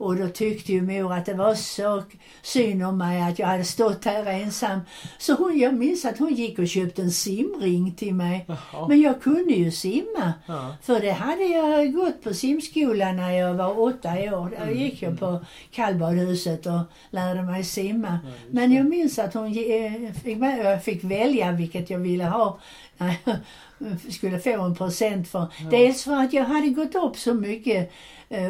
och 0.00 0.16
då 0.16 0.28
tyckte 0.28 0.72
ju 0.72 0.82
mor 0.82 1.12
att 1.12 1.26
det 1.26 1.34
var 1.34 1.54
så 1.54 2.02
synd 2.42 2.82
om 2.82 2.98
mig 2.98 3.22
att 3.22 3.38
jag 3.38 3.46
hade 3.46 3.64
stått 3.64 4.04
här 4.04 4.26
ensam. 4.26 4.80
Så 5.18 5.34
hon, 5.34 5.58
jag 5.58 5.74
minns 5.74 6.04
att 6.04 6.18
hon 6.18 6.34
gick 6.34 6.58
och 6.58 6.68
köpte 6.68 7.02
en 7.02 7.10
simring 7.10 7.94
till 7.94 8.14
mig. 8.14 8.44
Jaha. 8.48 8.88
Men 8.88 9.00
jag 9.00 9.22
kunde 9.22 9.52
ju 9.52 9.70
simma. 9.70 10.32
Ja. 10.46 10.76
För 10.82 11.00
det 11.00 11.10
hade 11.12 11.44
jag 11.44 11.92
gått 11.92 12.22
på 12.22 12.34
simskolan 12.34 13.16
när 13.16 13.30
jag 13.30 13.54
var 13.54 13.80
åtta 13.80 14.08
år. 14.08 14.50
Där 14.50 14.62
Mm, 14.62 14.78
gick 14.78 15.02
jag 15.02 15.18
på 15.18 15.44
kallbadhuset 15.70 16.66
och 16.66 16.80
lärde 17.10 17.42
mig 17.42 17.64
simma. 17.64 18.18
Ja, 18.24 18.30
Men 18.50 18.72
jag 18.72 18.86
minns 18.86 19.18
att 19.18 19.34
hon 19.34 19.46
eh, 19.46 20.12
fick, 20.24 20.38
jag 20.38 20.84
fick 20.84 21.04
välja 21.04 21.52
vilket 21.52 21.90
jag 21.90 21.98
ville 21.98 22.24
ha 22.24 22.58
skulle 24.10 24.38
få 24.38 24.62
en 24.62 24.74
present 24.74 25.28
för. 25.28 25.46
Dels 25.70 26.04
för 26.04 26.16
att 26.16 26.32
jag 26.32 26.44
hade 26.44 26.68
gått 26.68 26.94
upp 26.94 27.16
så 27.16 27.34
mycket 27.34 27.76
eh, 27.76 27.94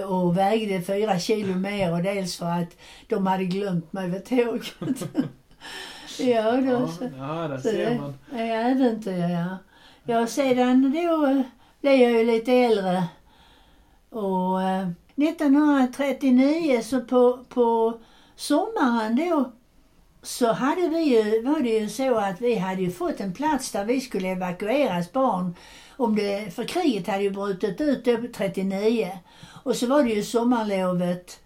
och 0.08 0.36
vägde 0.36 0.82
fyra 0.82 1.18
kilo 1.18 1.54
mer 1.54 1.92
och 1.92 2.02
dels 2.02 2.36
för 2.36 2.46
att 2.46 2.76
de 3.08 3.26
hade 3.26 3.44
glömt 3.44 3.92
mig 3.92 4.08
vid 4.08 4.24
tåget. 4.24 4.74
ja, 6.18 6.52
då, 6.52 6.70
Ja, 6.70 6.88
så, 6.88 7.04
ja, 7.18 7.48
där 7.48 7.58
ser 7.58 7.90
det 7.90 8.00
man. 8.00 8.14
är 8.40 8.70
äventyr, 8.70 9.28
ja. 9.28 9.58
Ja, 10.04 10.26
sedan 10.26 10.92
då 10.92 11.26
eh, 11.26 11.40
blev 11.80 11.94
jag 11.94 12.12
ju 12.12 12.24
lite 12.24 12.52
äldre. 12.52 13.04
Och 14.10 14.62
eh, 14.62 14.88
1939 15.16 16.80
så 16.82 17.00
på, 17.00 17.44
på 17.48 17.98
sommaren 18.36 19.16
då 19.16 19.52
så 20.22 20.52
hade 20.52 20.88
vi 20.88 21.02
ju, 21.02 21.42
var 21.42 21.60
det 21.60 21.78
ju 21.78 21.88
så 21.88 22.16
att 22.16 22.40
vi 22.40 22.54
hade 22.54 22.82
ju 22.82 22.90
fått 22.90 23.20
en 23.20 23.32
plats 23.32 23.72
där 23.72 23.84
vi 23.84 24.00
skulle 24.00 24.28
evakueras 24.28 25.12
barn. 25.12 25.54
Om 25.96 26.16
det, 26.16 26.54
för 26.54 26.64
kriget 26.64 27.06
hade 27.06 27.22
ju 27.22 27.30
brutit 27.30 27.80
ut 27.80 28.04
då 28.04 28.16
39. 28.34 29.18
Och 29.64 29.76
så 29.76 29.86
var 29.86 30.04
det 30.04 30.10
ju 30.10 30.22
sommarlovet 30.22 31.40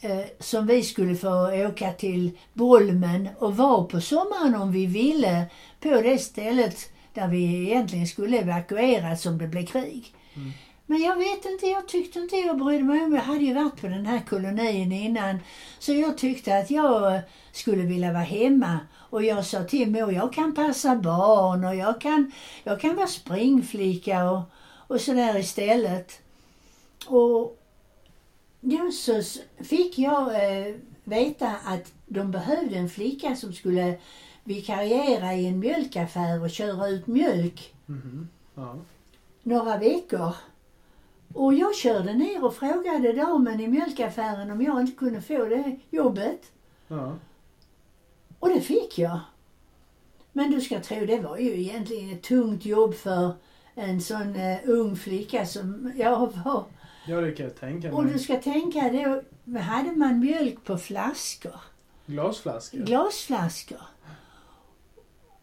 eh, 0.00 0.24
som 0.40 0.66
vi 0.66 0.82
skulle 0.82 1.16
få 1.16 1.66
åka 1.66 1.92
till 1.92 2.38
Bolmen 2.52 3.28
och 3.38 3.56
vara 3.56 3.84
på 3.84 4.00
sommaren 4.00 4.54
om 4.54 4.72
vi 4.72 4.86
ville 4.86 5.46
på 5.80 5.88
det 5.88 6.18
stället 6.18 6.90
där 7.14 7.28
vi 7.28 7.66
egentligen 7.66 8.06
skulle 8.06 8.38
evakueras 8.38 9.26
om 9.26 9.38
det 9.38 9.46
blev 9.46 9.66
krig. 9.66 10.14
Mm. 10.34 10.52
Men 10.86 11.02
jag 11.02 11.16
vet 11.16 11.44
inte, 11.44 11.66
jag 11.66 11.88
tyckte 11.88 12.18
inte 12.18 12.36
jag 12.36 12.58
brydde 12.58 12.84
mig 12.84 13.04
om. 13.04 13.14
Jag 13.14 13.22
hade 13.22 13.44
ju 13.44 13.54
varit 13.54 13.80
på 13.80 13.86
den 13.86 14.06
här 14.06 14.20
kolonin 14.28 14.92
innan. 14.92 15.38
Så 15.78 15.92
jag 15.92 16.18
tyckte 16.18 16.58
att 16.58 16.70
jag 16.70 17.14
eh, 17.14 17.20
skulle 17.52 17.82
vilja 17.82 18.12
vara 18.12 18.22
hemma. 18.22 18.78
Och 18.96 19.24
jag 19.24 19.44
sa 19.46 19.64
till 19.64 19.90
mor, 19.90 20.12
jag 20.12 20.32
kan 20.32 20.54
passa 20.54 20.96
barn 20.96 21.64
och 21.64 21.74
jag 21.76 22.00
kan, 22.00 22.32
jag 22.64 22.80
kan 22.80 22.96
vara 22.96 23.06
springflicka 23.06 24.30
och, 24.30 24.40
och 24.86 25.00
sådär 25.00 25.38
istället. 25.38 26.20
Och 27.06 27.58
då 28.60 28.90
så 28.92 29.22
fick 29.64 29.98
jag 29.98 30.22
eh, 30.34 30.74
veta 31.04 31.54
att 31.64 31.92
de 32.06 32.30
behövde 32.30 32.76
en 32.76 32.88
flicka 32.88 33.36
som 33.36 33.52
skulle 33.52 33.98
vikariera 34.44 35.34
i 35.34 35.46
en 35.46 35.58
mjölkaffär 35.58 36.42
och 36.42 36.50
köra 36.50 36.88
ut 36.88 37.06
mjölk 37.06 37.70
Mhm. 37.86 38.28
Ja. 38.54 38.76
några 39.42 39.78
veckor. 39.78 40.32
Och 41.34 41.54
jag 41.54 41.74
körde 41.74 42.12
ner 42.14 42.44
och 42.44 42.54
frågade 42.54 43.12
damen 43.12 43.60
i 43.60 43.68
mjölkaffären 43.68 44.50
om 44.50 44.62
jag 44.62 44.80
inte 44.80 44.92
kunde 44.96 45.20
få 45.22 45.44
det 45.44 45.76
jobbet. 45.90 46.40
Ja. 46.88 47.16
Och 48.38 48.48
det 48.48 48.60
fick 48.60 48.98
jag. 48.98 49.20
Men 50.32 50.50
du 50.50 50.60
ska 50.60 50.80
tro, 50.80 51.06
det 51.06 51.20
var 51.20 51.36
ju 51.36 51.60
egentligen 51.60 52.10
ett 52.12 52.22
tungt 52.22 52.64
jobb 52.64 52.94
för 52.94 53.32
en 53.74 54.00
sån 54.00 54.36
eh, 54.36 54.58
ung 54.64 54.96
flicka 54.96 55.46
som 55.46 55.92
jag 55.96 56.32
var. 56.44 56.64
ja, 57.06 57.20
det 57.20 57.32
kan 57.32 57.46
jag 57.46 57.56
tänka 57.56 57.94
Och 57.94 58.04
du 58.04 58.10
mig. 58.10 58.18
ska 58.18 58.36
tänka, 58.40 58.90
då 59.44 59.58
hade 59.58 59.92
man 59.92 60.18
mjölk 60.20 60.64
på 60.64 60.78
flaskor. 60.78 61.60
Glasflaska. 62.06 62.76
Glasflaskor. 62.76 63.80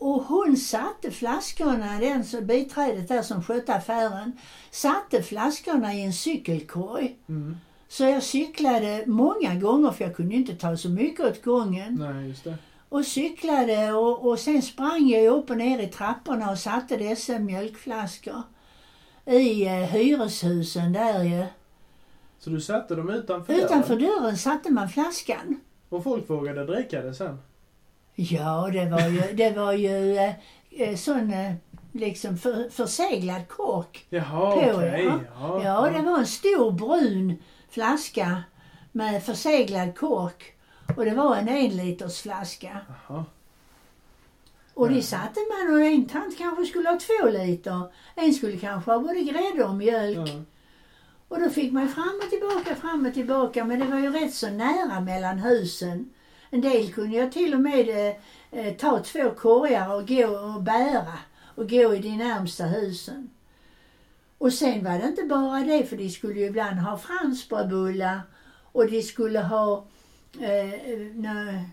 Och 0.01 0.23
hon 0.23 0.57
satte 0.57 1.11
flaskorna, 1.11 1.99
den 1.99 2.23
som 2.25 2.45
biträdet 2.45 3.07
där 3.07 3.21
som 3.21 3.43
skötte 3.43 3.73
affären, 3.73 4.37
satte 4.71 5.23
flaskorna 5.23 5.93
i 5.93 6.01
en 6.01 6.13
cykelkorg. 6.13 7.17
Mm. 7.29 7.57
Så 7.87 8.03
jag 8.03 8.23
cyklade 8.23 9.03
många 9.07 9.55
gånger, 9.55 9.91
för 9.91 10.03
jag 10.03 10.15
kunde 10.15 10.35
inte 10.35 10.55
ta 10.55 10.77
så 10.77 10.89
mycket 10.89 11.25
åt 11.25 11.43
gången. 11.43 11.95
Nej, 11.99 12.27
just 12.27 12.43
det. 12.43 12.57
Och 12.89 13.05
cyklade 13.05 13.93
och, 13.93 14.27
och 14.29 14.39
sen 14.39 14.61
sprang 14.61 15.07
jag 15.07 15.37
upp 15.37 15.49
och 15.49 15.57
ner 15.57 15.79
i 15.79 15.87
trapporna 15.87 16.51
och 16.51 16.57
satte 16.57 16.97
dessa 16.97 17.39
mjölkflaskor 17.39 18.41
i 19.25 19.65
eh, 19.65 19.73
hyreshusen 19.73 20.93
där 20.93 21.23
ju. 21.23 21.45
Så 22.39 22.49
du 22.49 22.61
satte 22.61 22.95
dem 22.95 23.09
utanför 23.09 23.53
Utanför 23.53 23.95
dörren? 23.95 24.21
dörren 24.21 24.37
satte 24.37 24.71
man 24.71 24.89
flaskan. 24.89 25.59
Och 25.89 26.03
folk 26.03 26.29
vågade 26.29 26.65
dricka 26.65 27.01
det 27.01 27.13
sen? 27.13 27.37
Ja, 28.15 28.69
det 28.73 28.85
var 28.85 29.07
ju, 29.07 29.21
det 29.33 29.51
var 29.51 29.73
ju 29.73 30.15
eh, 30.17 30.33
eh, 30.69 30.95
sån 30.95 31.33
eh, 31.33 31.53
liksom 31.91 32.37
för, 32.37 32.69
förseglad 32.69 33.47
kork. 33.47 34.05
Jaha, 34.09 34.51
På, 34.51 34.77
okej. 34.77 35.03
ja. 35.05 35.19
Ja, 35.39 35.63
Ja, 35.63 35.89
det 35.89 36.05
var 36.05 36.19
en 36.19 36.25
stor 36.27 36.71
brun 36.71 37.35
flaska 37.69 38.43
med 38.91 39.23
förseglad 39.23 39.97
kork. 39.97 40.53
Och 40.97 41.05
det 41.05 41.15
var 41.15 41.35
en 41.35 41.49
enliters 41.49 42.21
flaska. 42.21 42.77
Jaha. 43.07 43.25
Och 44.73 44.89
det 44.89 45.01
satte 45.01 45.39
man 45.39 45.75
och 45.75 45.81
en 45.81 46.05
tant 46.05 46.37
kanske 46.37 46.65
skulle 46.65 46.89
ha 46.89 46.99
två 46.99 47.29
liter. 47.29 47.91
En 48.15 48.33
skulle 48.33 48.57
kanske 48.57 48.91
ha 48.91 48.99
både 48.99 49.19
grädde 49.21 49.63
och 49.63 49.75
mjölk. 49.75 50.29
Ja. 50.29 50.41
Och 51.27 51.39
då 51.39 51.49
fick 51.49 51.71
man 51.71 51.89
fram 51.89 52.19
och 52.23 52.29
tillbaka, 52.29 52.75
fram 52.75 53.05
och 53.05 53.13
tillbaka. 53.13 53.65
Men 53.65 53.79
det 53.79 53.85
var 53.85 53.99
ju 53.99 54.11
rätt 54.11 54.33
så 54.33 54.49
nära 54.49 54.99
mellan 54.99 55.39
husen. 55.39 56.09
En 56.53 56.61
del 56.61 56.93
kunde 56.93 57.17
jag 57.17 57.31
till 57.31 57.53
och 57.53 57.61
med 57.61 57.89
eh, 57.89 58.15
eh, 58.51 58.73
ta 58.73 58.99
två 59.03 59.31
korgar 59.31 59.93
och 59.95 60.07
gå 60.07 60.27
och 60.27 60.61
bära 60.63 61.17
och 61.55 61.69
gå 61.69 61.95
i 61.95 61.99
de 61.99 62.17
närmsta 62.17 62.63
husen. 62.65 63.29
Och 64.37 64.53
sen 64.53 64.83
var 64.83 64.99
det 64.99 65.07
inte 65.07 65.23
bara 65.23 65.59
det, 65.59 65.85
för 65.85 65.97
de 65.97 66.09
skulle 66.09 66.39
ju 66.39 66.45
ibland 66.45 66.79
ha 66.79 66.97
franskbrödbullar 66.97 68.21
och 68.71 68.91
de 68.91 69.01
skulle 69.01 69.39
ha 69.39 69.85
eh, 70.39 70.99
nö, 71.15 71.63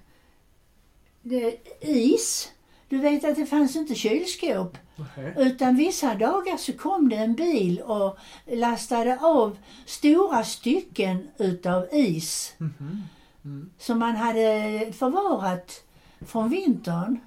det, 1.22 1.56
is. 1.80 2.52
Du 2.88 2.98
vet 2.98 3.24
att 3.24 3.36
det 3.36 3.46
fanns 3.46 3.76
inte 3.76 3.94
kylskåp. 3.94 4.78
Okej. 4.98 5.34
Utan 5.36 5.76
vissa 5.76 6.14
dagar 6.14 6.56
så 6.56 6.72
kom 6.72 7.08
det 7.08 7.16
en 7.16 7.34
bil 7.34 7.80
och 7.80 8.18
lastade 8.46 9.18
av 9.20 9.58
stora 9.86 10.44
stycken 10.44 11.28
utav 11.38 11.88
is 11.92 12.54
Mhm. 12.58 13.02
Mm. 13.48 13.70
som 13.78 13.98
man 13.98 14.16
hade 14.16 14.92
förvarat 14.92 15.82
från 16.26 16.48
vintern. 16.48 17.20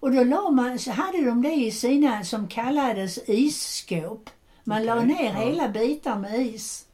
Och 0.00 0.12
då 0.12 0.24
la 0.24 0.50
man, 0.50 0.78
så 0.78 0.90
hade 0.90 1.24
de 1.24 1.42
det 1.42 1.52
i 1.54 1.70
sina 1.70 2.24
som 2.24 2.48
kallades 2.48 3.18
isskåp. 3.28 4.30
Man 4.64 4.84
la 4.84 4.96
Okej, 4.96 5.06
ner 5.06 5.24
ja. 5.34 5.40
hela 5.40 5.68
bitar 5.68 6.16
med 6.18 6.46
is. 6.46 6.84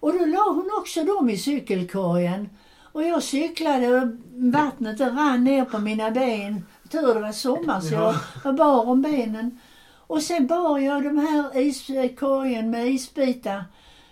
Och 0.00 0.12
då 0.12 0.26
la 0.26 0.52
hon 0.52 0.70
också 0.78 1.04
dem 1.04 1.30
i 1.30 1.38
cykelkorgen. 1.38 2.48
Och 2.92 3.02
jag 3.04 3.22
cyklade 3.22 3.88
och 3.88 4.08
vattnet 4.34 5.00
rann 5.00 5.44
ner 5.44 5.64
på 5.64 5.78
mina 5.78 6.10
ben. 6.10 6.64
Tur 6.90 7.14
det 7.14 7.20
var 7.20 7.32
sommar 7.32 7.80
så 7.80 7.94
Ja. 7.94 8.14
jag 8.44 8.52
var 8.52 8.58
bar 8.58 8.86
om 8.88 9.02
benen. 9.02 9.60
Och 10.06 10.22
sen 10.22 10.46
bar 10.46 10.78
jag 10.78 11.02
de 11.02 11.18
här 11.18 11.58
iskorgen 11.58 12.70
med 12.70 12.88
isbitar. 12.88 13.64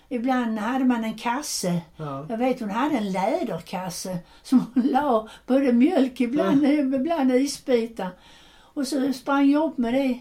Ibland 0.09 0.59
hade 0.59 0.85
man 0.85 1.05
en 1.05 1.19
kasse. 1.19 1.81
Ja. 1.97 2.27
Jag 2.29 2.37
vet 2.37 2.61
hon 2.61 2.71
hade 2.71 2.97
en 2.97 3.13
läderkasse 3.13 4.19
som 4.43 4.67
hon 4.75 4.87
la 4.87 5.29
både 5.47 5.73
mjölk 5.73 6.21
ibland, 6.21 6.65
ibland 6.95 7.33
isbitar. 7.33 8.11
Och 8.57 8.87
så 8.87 9.13
sprang 9.13 9.51
jag 9.51 9.71
upp 9.71 9.79
med 9.79 9.95
det. 9.95 10.21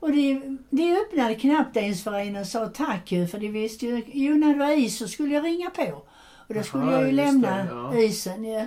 Och 0.00 0.12
de, 0.12 0.58
de 0.70 0.96
öppnade 0.96 1.34
knappt 1.34 1.76
ens 1.76 2.04
för 2.04 2.14
en 2.14 2.36
och 2.36 2.46
sa 2.46 2.66
tack 2.66 3.12
ju, 3.12 3.26
för 3.26 3.38
de 3.38 3.48
visste 3.48 3.86
ju, 3.86 4.02
jo 4.12 4.34
när 4.34 4.52
det 4.52 4.58
var 4.58 4.78
is 4.78 4.98
så 4.98 5.08
skulle 5.08 5.34
jag 5.34 5.44
ringa 5.44 5.70
på. 5.70 6.02
Och 6.48 6.54
då 6.54 6.62
skulle 6.62 6.84
Jaha, 6.84 6.92
jag 6.92 7.10
ju 7.10 7.16
just 7.16 7.18
det, 7.18 7.48
lämna 7.48 7.66
ja. 7.70 7.98
isen 7.98 8.44
ju. 8.44 8.66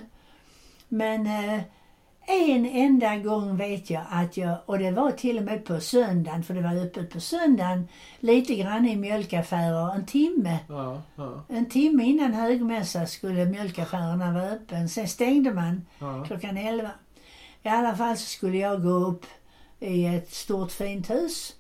Men 0.88 1.26
eh, 1.26 1.62
en 2.28 2.66
enda 2.66 3.16
gång 3.18 3.58
vet 3.58 3.90
jag 3.90 4.04
att 4.10 4.38
jag, 4.38 4.58
och 4.66 4.80
det 4.80 4.92
var 4.92 5.12
till 5.12 5.38
och 5.38 5.44
med 5.44 5.66
på 5.66 5.80
söndagen, 5.80 6.44
för 6.44 6.54
det 6.54 6.62
var 6.62 6.76
öppet 6.86 7.10
på 7.14 7.20
söndagen, 7.20 7.88
lite 8.20 8.56
grann 8.56 8.86
i 8.88 8.96
mjölkaffärer, 8.96 9.96
en 9.96 10.06
timme. 10.06 10.58
Ja. 10.70 11.02
Ja. 11.16 11.44
En 11.50 11.66
timme 11.70 12.04
innan 12.04 12.34
högmässa 12.34 13.06
skulle 13.06 13.46
mjölkaffärerna 13.46 14.32
vara 14.32 14.44
öppen. 14.50 14.90
Sen 14.90 15.08
stängde 15.08 15.54
man 15.54 15.86
Ja. 16.00 16.24
klockan 16.28 16.58
11. 16.58 16.92
I 17.64 17.70
alla 17.70 17.96
fall 17.96 18.18
så 18.18 18.26
skulle 18.26 18.58
jag 18.58 18.84
gå 18.84 18.90
upp 18.90 19.26
i 19.80 20.06
ett 20.06 20.34
stort 20.34 20.72
fint 20.72 21.10
hus 21.10 21.54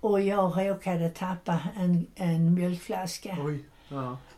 och 0.00 0.20
jag 0.20 0.52
råkade 0.68 1.08
tappa 1.10 1.58
en, 1.76 2.06
en 2.14 2.54
mjölkflaska. 2.54 3.36
Oj. 3.40 3.64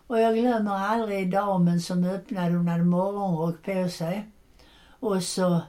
Och 0.07 0.20
jag 0.20 0.35
glömmer 0.35 0.72
aldrig 0.72 1.30
damen 1.30 1.80
som 1.80 2.04
öppnade, 2.04 2.54
hon 2.54 2.68
hade 2.68 2.85
morgonrock 2.85 3.62
på 3.62 3.88
sig. 3.88 4.24
Och 5.05 5.23
så 5.23 5.61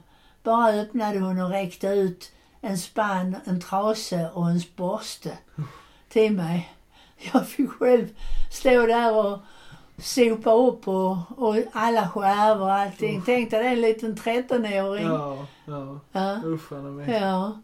bara 0.42 0.68
öppnade 0.72 1.18
hon 1.18 1.40
och 1.40 1.50
räckte 1.50 1.86
ut 1.86 2.32
en 2.60 2.78
spann, 2.78 3.36
en 3.44 3.60
trase 3.60 4.30
och 4.34 4.50
en 4.50 4.60
borste 4.76 5.38
till 6.08 6.32
mig. 6.32 6.72
Jag 7.32 7.48
fick 7.48 7.70
själv 7.70 8.08
stå 8.50 8.86
där 8.86 9.26
och 9.26 9.38
sopa 9.98 10.52
upp 10.52 10.88
och, 10.88 11.16
och 11.36 11.56
alla 11.72 12.08
skärvor 12.08 12.62
och 12.66 12.72
allting. 12.72 13.22
Tänk 13.26 13.50
dig 13.50 13.62
det 13.62 13.68
en 13.68 13.80
liten 13.80 14.16
13-åring. 14.16 15.06
Ja. 15.06 15.46
Ja. 15.64 16.00
Ja. 16.12 16.40
Usch 16.44 16.72
vad 16.72 16.84
de 16.84 17.00
är. 17.00 17.20
Ja. 17.20 17.60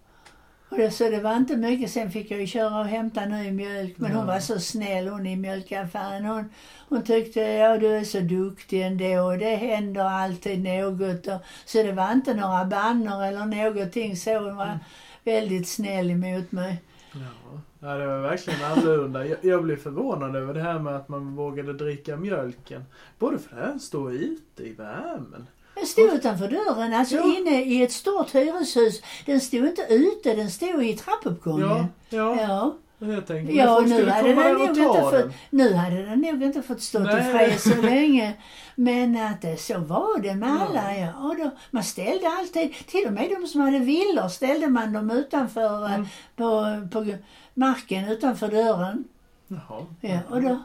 Och 0.73 0.79
det, 0.79 0.91
så 0.91 1.11
det 1.11 1.21
var 1.21 1.37
inte 1.37 1.57
mycket. 1.57 1.91
Sen 1.91 2.11
fick 2.11 2.31
jag 2.31 2.41
ju 2.41 2.47
köra 2.47 2.79
och 2.81 2.87
hämta 2.87 3.25
ny 3.25 3.51
mjölk. 3.51 3.95
Men 3.99 4.11
hon 4.13 4.27
Ja. 4.27 4.33
var 4.33 4.41
så 4.41 4.61
snäll 4.61 5.09
hon 5.09 5.27
i 5.27 5.37
mjölkaffären. 5.37 6.25
Hon, 6.25 6.45
hon 6.89 7.03
tyckte, 7.03 7.41
ja 7.41 7.79
du 7.79 7.87
är 7.87 8.05
så 8.05 8.21
duktig 8.21 8.83
ändå 8.83 9.21
och 9.23 9.39
det 9.39 9.55
händer 9.57 10.05
alltid 10.05 10.63
något. 10.65 11.27
Och, 11.27 11.41
så 11.65 11.83
det 11.83 11.93
var 11.93 12.13
inte 12.13 12.35
några 12.35 12.65
bannor 12.65 13.25
eller 13.25 13.47
någonting 13.47 14.17
så. 14.17 14.39
Hon 14.39 14.57
var 14.57 14.79
väldigt 15.25 15.69
snäll 15.69 16.11
emot 16.11 16.53
mig. 16.53 16.83
Ja. 17.15 17.61
ja, 17.81 17.95
det 17.95 18.07
var 18.07 18.19
verkligen 18.21 18.65
annorlunda. 18.65 19.27
Jag, 19.27 19.39
jag 19.43 19.63
blev 19.65 19.77
förvånad 19.77 20.37
över 20.37 20.55
det 20.55 20.61
här 20.63 20.79
med 20.79 20.97
att 20.97 21.09
man 21.09 21.35
vågade 21.37 21.73
dricka 21.73 22.17
mjölken. 22.17 22.85
Både 23.19 23.39
för 23.39 23.57
att 23.57 23.69
den 23.69 23.81
står 23.81 24.13
ute 24.13 24.63
i 24.63 24.73
värmen. 24.73 25.47
Den 25.75 25.87
stod 25.87 26.13
utanför 26.13 26.49
dörren, 26.49 26.93
alltså 26.95 27.15
Ja. 27.17 27.25
inne 27.39 27.63
i 27.65 27.83
ett 27.83 27.93
stort 27.93 28.35
hyreshus. 28.35 29.03
Den 29.27 29.41
stod 29.41 29.67
inte 29.67 29.83
ute, 29.89 30.35
den 30.35 30.51
stod 30.51 30.85
i 30.85 30.97
trappuppgången. 30.97 31.69
Ja, 31.69 31.87
ja. 32.09 32.37
ja. 32.41 32.75
Jag 32.99 33.27
tänkte, 33.27 33.55
Ja, 33.57 33.81
nu 33.81 34.07
hade 34.09 34.29
den 34.35 34.53
nog 34.53 34.63
inte 34.69 34.83
fått, 34.83 35.13
den. 35.13 35.33
nu 35.51 35.73
hade 35.75 36.03
den 36.03 36.21
nog 36.21 36.43
inte 36.43 36.63
fått 36.63 36.83
stå 36.83 36.99
Nej. 36.99 37.33
fred 37.33 37.61
så 37.61 37.83
länge. 37.83 38.33
Men 38.75 39.17
att 39.17 39.43
det, 39.43 39.57
så 39.61 39.79
var 39.79 40.19
det 40.23 40.35
med 40.35 40.49
Ja. 40.49 40.67
alla. 40.69 40.97
Ja. 40.99 41.13
Och 41.29 41.37
då, 41.37 41.51
man 41.71 41.85
ställde 41.85 42.29
alltid, 42.29 42.75
till 42.87 43.07
och 43.07 43.13
med 43.13 43.31
de 43.41 43.47
som 43.47 43.61
hade 43.61 43.79
villor 43.79 44.29
ställde 44.29 44.69
man 44.69 44.93
dem 44.93 45.11
utanför 45.11 45.85
eh, 45.85 45.95
Mm. 45.95 46.07
på, 46.37 46.65
på 46.93 47.15
marken 47.55 48.09
utanför 48.09 48.49
dörren. 48.49 49.05
Jaha. 49.49 49.87
Ja, 50.01 50.19
och 50.31 50.43
då. 50.43 50.59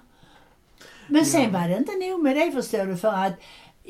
Men 1.08 1.26
sen 1.26 1.42
Ja. 1.44 1.50
var 1.60 1.68
det 1.68 1.78
inte 1.78 1.92
nog 1.96 2.24
med 2.24 2.36
det 2.36 2.52
förstår 2.52 2.86
du 2.86 2.98
för 2.98 3.14
att 3.14 3.34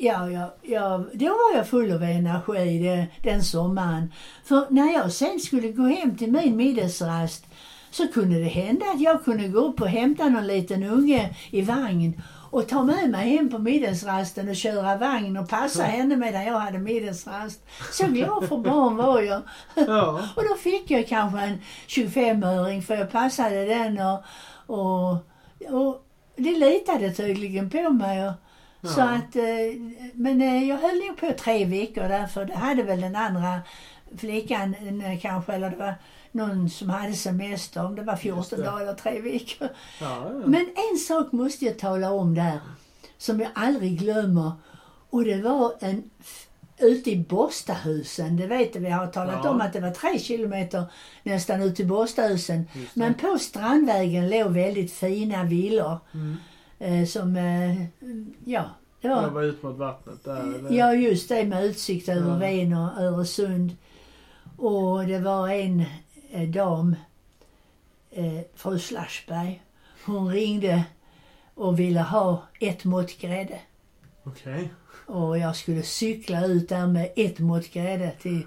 Ja, 0.00 0.30
ja, 0.30 0.54
ja, 0.62 1.04
då 1.12 1.26
var 1.26 1.56
jag 1.56 1.68
full 1.68 1.92
av 1.92 2.02
energi 2.02 2.78
det, 2.78 3.06
den 3.30 3.44
sommaren. 3.44 4.12
För 4.44 4.66
när 4.70 4.92
jag 4.92 5.12
sen 5.12 5.40
skulle 5.40 5.72
gå 5.72 5.82
hem 5.82 6.16
till 6.16 6.32
min 6.32 6.56
middagsrast 6.56 7.46
så 7.90 8.08
kunde 8.08 8.38
det 8.38 8.48
hända 8.48 8.86
att 8.86 9.00
jag 9.00 9.24
kunde 9.24 9.48
gå 9.48 9.58
upp 9.58 9.80
och 9.80 9.88
hämta 9.88 10.28
någon 10.28 10.46
liten 10.46 10.82
unge 10.82 11.36
i 11.50 11.62
vagn 11.62 12.22
och 12.50 12.68
ta 12.68 12.82
med 12.82 13.10
mig 13.10 13.36
hem 13.36 13.50
på 13.50 13.58
middagsrasten 13.58 14.48
och 14.48 14.56
köra 14.56 14.96
vagn 14.96 15.36
och 15.36 15.48
passa 15.48 15.82
henne 15.82 16.16
medan 16.16 16.44
jag 16.44 16.58
hade 16.58 16.78
middagsrast. 16.78 17.66
Så 17.92 18.06
glad 18.06 18.48
för 18.48 18.56
barn 18.56 18.96
var 18.96 19.20
jag. 19.20 19.42
Ja. 19.74 20.22
Och 20.36 20.42
då 20.48 20.54
fick 20.54 20.90
jag 20.90 21.08
kanske 21.08 21.40
en 21.40 21.58
25-öring 21.88 22.82
för 22.82 22.94
jag 22.94 23.12
passade 23.12 23.64
den 23.64 23.98
och, 23.98 24.22
och, 24.66 25.10
och 25.68 26.04
det 26.36 26.58
litade 26.58 27.14
tydligen 27.14 27.70
på 27.70 27.90
mig. 27.90 28.28
Och, 28.28 28.34
Så 28.82 29.00
Ja. 29.00 29.04
att, 29.10 29.36
eh, 29.36 29.42
men 30.14 30.42
eh, 30.42 30.68
jag 30.68 30.76
höll 30.78 30.98
nog 31.08 31.16
på 31.20 31.32
tre 31.42 31.64
veckor 31.64 32.02
därför 32.08 32.44
det 32.44 32.54
hade 32.56 32.82
väl 32.82 33.00
den 33.00 33.16
andra 33.16 33.60
flickan 34.16 34.74
eh, 35.04 35.20
kanske, 35.20 35.52
eller 35.52 35.70
det 35.70 35.76
var 35.76 35.94
någon 36.32 36.70
som 36.70 36.90
hade 36.90 37.12
semester, 37.14 37.84
om 37.86 37.94
det 37.96 38.02
var 38.02 38.12
Just 38.12 38.22
14 38.22 38.58
det. 38.58 38.64
dagar 38.64 38.80
eller 38.82 38.94
tre 38.94 39.20
veckor. 39.20 39.68
Ja, 40.00 40.22
ja. 40.24 40.46
Men 40.46 40.66
en 40.92 40.98
sak 40.98 41.32
måste 41.32 41.64
jag 41.64 41.78
tala 41.78 42.10
om 42.12 42.34
där, 42.34 42.60
som 43.18 43.40
jag 43.40 43.50
aldrig 43.54 43.98
glömmer. 43.98 44.52
Och 45.10 45.24
det 45.24 45.42
var 45.42 45.72
en 45.80 46.10
ute 46.80 47.10
i 47.10 47.16
Borstahusen, 47.28 48.36
det 48.36 48.46
vet 48.46 48.76
vi 48.76 48.90
har 48.90 49.06
talat 49.06 49.40
Ja. 49.44 49.50
om 49.50 49.60
att 49.60 49.72
det 49.72 49.80
var 49.80 49.90
tre 49.90 50.18
kilometer 50.18 50.84
nästan 51.22 51.62
ut 51.62 51.76
till 51.76 51.86
Borstahusen. 51.86 52.68
Det. 52.74 52.80
Men 52.94 53.14
på 53.14 53.38
Strandvägen 53.38 54.30
låg 54.30 54.52
väldigt 54.52 54.92
fina 54.92 55.44
villor 55.44 55.98
Mm. 56.14 56.36
Eh, 56.78 57.04
som, 57.04 57.36
eh, 57.36 57.82
ja, 58.44 58.64
det 59.00 59.08
var 59.08 59.22
Jag 59.22 59.30
var 59.30 59.42
ut 59.42 59.62
mot 59.62 59.76
vattnet 59.76 60.24
där. 60.24 60.40
eller? 60.40 60.70
Ja, 60.72 60.94
just 60.94 61.28
det 61.28 61.44
med 61.44 61.64
utsikt 61.64 62.08
över 62.08 62.30
Ja. 62.32 62.36
Ven 62.38 62.72
och 62.72 63.00
Öresund. 63.02 63.76
Och 64.56 65.06
det 65.06 65.18
var 65.18 65.48
en 65.48 65.84
eh, 66.30 66.48
dam, 66.48 66.96
eh, 68.10 68.40
fru 68.54 68.78
Slashberg. 68.78 69.62
Hon 70.06 70.28
ringde 70.32 70.84
och 71.54 71.78
ville 71.78 72.00
ha 72.00 72.42
ett 72.60 72.84
mått 72.84 73.18
grädde. 73.18 73.58
Okej. 74.24 74.70
Och 75.06 75.38
jag 75.38 75.56
skulle 75.56 75.82
cykla 75.82 76.46
ut 76.46 76.68
där 76.68 76.86
med 76.86 77.12
ett 77.16 77.38
mått 77.38 77.72
grädde 77.72 78.10
till 78.22 78.46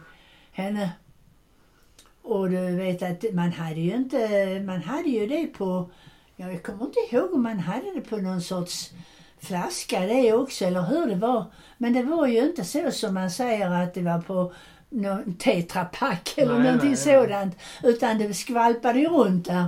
henne. 0.52 0.92
Och 2.22 2.50
du 2.50 2.76
vet 2.76 3.02
att 3.02 3.34
man 3.34 3.52
hade 3.52 3.80
ju 3.80 3.96
inte, 3.96 4.18
man 4.66 4.82
hade 4.82 5.10
ju 5.10 5.28
det 5.28 5.48
på, 5.48 5.92
ja, 6.42 6.52
jag 6.52 6.64
kommer 6.64 6.86
inte 6.86 7.00
ihåg 7.12 7.34
om 7.34 7.44
man 7.44 7.60
hade 7.60 7.94
det 7.96 8.02
på 8.02 8.18
någon 8.18 8.42
sorts 8.42 8.92
flaska 9.40 10.00
det 10.00 10.34
också 10.34 10.66
eller 10.66 10.82
hur 10.82 11.08
det 11.08 11.16
var. 11.16 11.46
Men 11.78 11.94
det 11.94 12.04
var 12.04 12.28
ju 12.28 12.40
inte 12.40 12.64
så 12.64 12.92
som 12.92 13.14
man 13.14 13.32
säger 13.32 13.72
att 13.72 13.94
det 13.94 14.02
var 14.02 14.22
på 14.22 14.54
någon 14.90 15.34
tetrapack 15.34 16.34
eller 16.38 16.54
Nej, 16.54 16.64
någonting 16.64 16.92
nej, 16.92 17.06
nej. 17.06 17.28
sådant. 17.28 17.56
Utan 17.84 18.18
det 18.18 18.34
skvalpade 18.34 19.00
ju 19.00 19.08
runt 19.08 19.46
där. 19.46 19.66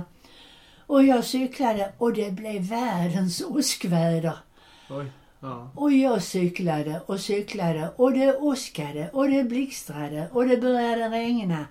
Och 0.86 1.04
jag 1.04 1.24
cyklade 1.24 1.92
och 1.98 2.12
det 2.12 2.30
blev 2.30 2.62
världens 2.62 3.42
åskväder. 3.42 4.38
Oj. 4.90 5.06
Ja. 5.40 5.70
Och 5.74 5.92
jag 5.92 6.22
cyklade 6.22 7.00
och 7.06 7.20
cyklade 7.20 7.90
och 7.96 8.12
det 8.12 8.36
åskade 8.36 9.10
och 9.12 9.28
det 9.28 9.44
blixtrade 9.44 10.28
och 10.32 10.48
det 10.48 10.56
började 10.56 11.08
regna. 11.08 11.64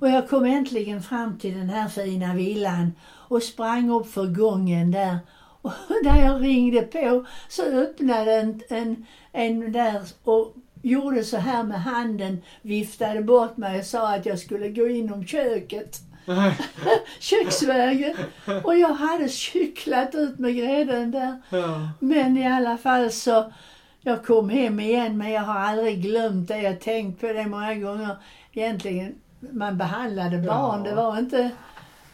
Och 0.00 0.08
jag 0.08 0.28
kom 0.28 0.44
äntligen 0.44 1.02
fram 1.02 1.38
till 1.38 1.54
den 1.54 1.70
här 1.70 1.88
fina 1.88 2.34
villan 2.34 2.92
och 3.28 3.42
sprang 3.42 3.90
upp 3.90 4.12
för 4.12 4.26
gången 4.26 4.90
där. 4.90 5.18
Och 5.62 5.72
när 6.04 6.24
jag 6.24 6.42
ringde 6.42 6.82
på 6.82 7.26
så 7.48 7.62
öppnade 7.62 8.32
en, 8.32 8.62
en, 8.68 9.06
en 9.32 9.72
där 9.72 10.02
och 10.24 10.54
gjorde 10.82 11.24
så 11.24 11.36
här 11.36 11.62
med 11.62 11.82
handen, 11.82 12.42
viftade 12.62 13.22
bort 13.22 13.56
mig 13.56 13.78
och 13.78 13.86
sa 13.86 14.14
att 14.14 14.26
jag 14.26 14.38
skulle 14.38 14.68
gå 14.68 14.88
inom 14.88 15.26
köket. 15.26 16.00
Köksvägen. 17.20 18.16
Och 18.64 18.78
jag 18.78 18.94
hade 18.94 19.28
cyklat 19.28 20.14
ut 20.14 20.38
med 20.38 20.56
grädden 20.56 21.10
där. 21.10 21.42
Ja. 21.50 21.88
Men 22.00 22.38
i 22.38 22.46
alla 22.46 22.78
fall 22.78 23.10
så, 23.10 23.52
jag 24.00 24.24
kom 24.24 24.48
hem 24.48 24.80
igen 24.80 25.18
men 25.18 25.30
jag 25.30 25.42
har 25.42 25.60
aldrig 25.60 26.02
glömt 26.02 26.48
det. 26.48 26.62
Jag 26.62 26.70
har 26.70 26.78
tänkt 26.78 27.20
på 27.20 27.26
det 27.26 27.46
många 27.46 27.74
gånger. 27.74 28.16
Egentligen, 28.52 29.14
man 29.40 29.78
behandlade 29.78 30.38
barn. 30.38 30.84
Ja. 30.84 30.90
Det 30.90 30.96
var 30.96 31.18
inte 31.18 31.50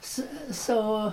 så, 0.03 0.23
så 0.51 1.13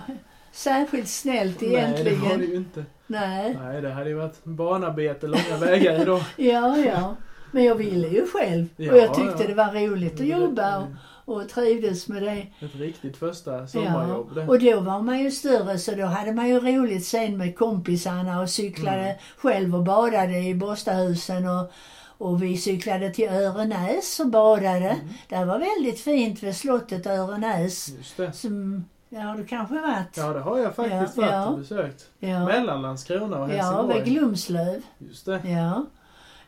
särskilt 0.52 1.08
snällt 1.08 1.60
Nej, 1.60 1.70
det 1.70 1.76
egentligen. 1.76 2.20
var 2.20 2.36
det 2.38 2.44
ju 2.44 2.54
inte. 2.54 2.84
Nej. 3.06 3.58
Nej, 3.62 3.82
det 3.82 3.90
hade 3.92 4.10
ju 4.10 4.16
varit 4.16 4.44
barnarbete 4.44 5.26
långa 5.26 5.56
vägar 5.60 6.02
idag. 6.02 6.20
Ja, 6.36 6.76
ja. 6.78 7.16
Men 7.52 7.64
jag 7.64 7.74
ville 7.74 8.08
ju 8.08 8.26
själv. 8.26 8.66
Ja, 8.76 8.92
och 8.92 8.98
jag 8.98 9.14
tyckte 9.14 9.42
ja. 9.42 9.48
det 9.48 9.54
var 9.54 9.86
roligt 9.88 10.20
att 10.20 10.26
jobba 10.26 10.78
och, 10.78 10.86
och 11.36 11.48
trivdes 11.48 12.08
med 12.08 12.22
det. 12.22 12.46
Ett 12.66 12.74
riktigt 12.74 13.16
första 13.16 13.66
sommarjobb. 13.66 14.34
det. 14.34 14.46
och 14.46 14.58
då 14.60 14.80
var 14.80 15.00
man 15.02 15.18
ju 15.18 15.30
större 15.30 15.78
så 15.78 15.92
då 15.94 16.04
hade 16.04 16.32
man 16.32 16.48
ju 16.48 16.60
roligt 16.60 17.06
sen 17.06 17.36
med 17.38 17.58
kompisarna 17.58 18.40
och 18.40 18.50
cyklade 18.50 19.00
Mm. 19.00 19.16
själv 19.36 19.74
och 19.74 19.84
badade 19.84 20.38
i 20.38 20.54
Borstahusen 20.54 21.48
och, 21.48 21.72
och 22.20 22.42
vi 22.42 22.56
cyklade 22.56 23.10
till 23.10 23.28
Örenäs 23.28 24.20
och 24.20 24.26
badade. 24.26 24.88
Mm. 24.90 25.08
Det 25.28 25.44
var 25.44 25.58
väldigt 25.58 26.00
fint 26.00 26.42
vid 26.42 26.56
slottet 26.56 27.06
Örenäs. 27.06 27.88
Just 27.88 28.16
det. 28.16 28.32
Som, 28.32 28.84
ja, 29.08 29.20
har 29.20 29.36
du 29.36 29.46
kanske 29.46 29.74
varit? 29.74 30.16
Ja, 30.16 30.32
det 30.32 30.40
har 30.40 30.58
jag 30.58 30.74
faktiskt 30.74 31.16
Ja, 31.16 31.22
varit 31.22 31.32
ja. 31.32 31.46
och 31.48 31.58
besökt. 31.58 32.06
Ja, 32.18 32.44
Mellan 32.46 32.82
Landskrona 32.82 33.38
och 33.42 33.50
ja 33.50 33.54
Helsingborg. 33.62 34.02
vid 34.02 34.12
Glumslöv. 34.12 34.82
Just 34.98 35.26
det. 35.26 35.40
Ja, 35.48 35.86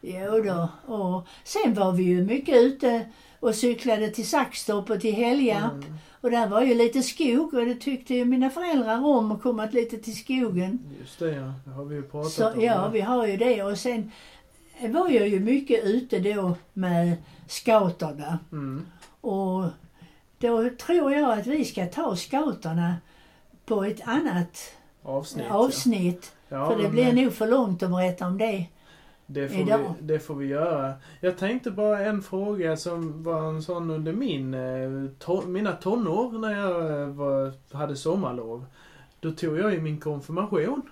jo 0.01 0.43
då. 0.43 0.69
Och 0.95 1.27
sen 1.45 1.75
var 1.75 1.93
vi 1.93 2.03
ju 2.03 2.25
mycket 2.25 2.57
ute 2.57 3.07
och 3.41 3.55
cyklade 3.55 4.09
till 4.11 4.29
Saxtorp 4.29 4.91
och 4.91 5.01
till 5.01 5.15
Helgarp. 5.15 5.73
Mm, 5.73 5.95
Och 6.21 6.31
där 6.31 6.47
var 6.47 6.63
ju 6.63 6.75
lite 6.75 7.03
skog 7.03 7.55
och 7.55 7.65
det 7.67 7.75
tyckte 7.75 8.15
ju 8.15 8.25
mina 8.25 8.51
föräldrar 8.51 9.05
om 9.07 9.33
att 9.33 9.43
komma 9.43 9.67
lite 9.73 9.99
till 9.99 10.17
skogen. 10.17 10.79
just 11.01 11.19
det, 11.19 11.31
ja. 11.31 11.53
Det 11.65 11.71
har 11.71 11.85
vi 11.85 11.95
ju 11.95 12.03
pratat 12.03 12.33
Så 12.33 12.51
om. 12.53 12.61
ja, 12.61 12.89
vi 12.89 13.01
har 13.01 13.27
ju 13.27 13.37
det. 13.37 13.63
Och 13.63 13.79
sen 13.79 14.11
var 14.89 15.09
jag 15.09 15.29
ju 15.29 15.41
mycket 15.41 15.85
ute 15.85 16.19
då 16.19 16.57
med 16.73 17.17
scouterna. 17.47 18.39
Mm. 18.53 18.87
Och 19.21 19.65
då 20.39 20.71
tror 20.87 21.13
jag 21.13 21.39
att 21.39 21.47
vi 21.47 21.65
ska 21.65 21.87
ta 21.87 22.17
scouterna 22.17 22.95
på 23.67 23.85
ett 23.85 24.01
annat 24.09 24.59
Avsnitt. 25.03 25.51
avsnitt. 25.51 26.33
Ja. 26.49 26.57
Ja, 26.57 26.71
för 26.71 26.83
det 26.83 26.89
blir 26.89 27.13
nog 27.13 27.33
för 27.33 27.47
långt 27.47 27.83
att 27.83 27.91
berätta 27.91 28.27
om 28.27 28.39
det. 28.39 28.67
det 29.27 29.49
får, 29.49 29.61
idag. 29.61 29.95
vi, 30.01 30.07
det 30.07 30.19
får 30.19 30.35
vi 30.35 30.47
göra. 30.47 30.95
Jag 31.21 31.39
tänkte 31.39 31.71
bara 31.71 32.05
en 32.05 32.23
fråga 32.23 32.77
som 32.77 33.23
var 33.23 33.49
en 33.49 33.63
sån 33.63 33.91
under 33.91 34.13
min, 34.13 34.55
eh, 34.55 35.11
to, 35.19 35.43
mina 35.47 35.73
tonår 35.73 36.33
när 36.39 36.61
jag 36.61 37.01
eh, 37.01 37.07
var, 37.09 37.53
hade 37.77 37.97
sommarlov. 37.97 38.67
Då 39.21 39.31
tog 39.31 39.59
jag 39.59 39.73
ju 39.73 39.81
min 39.81 40.01
konfirmation. 40.01 40.83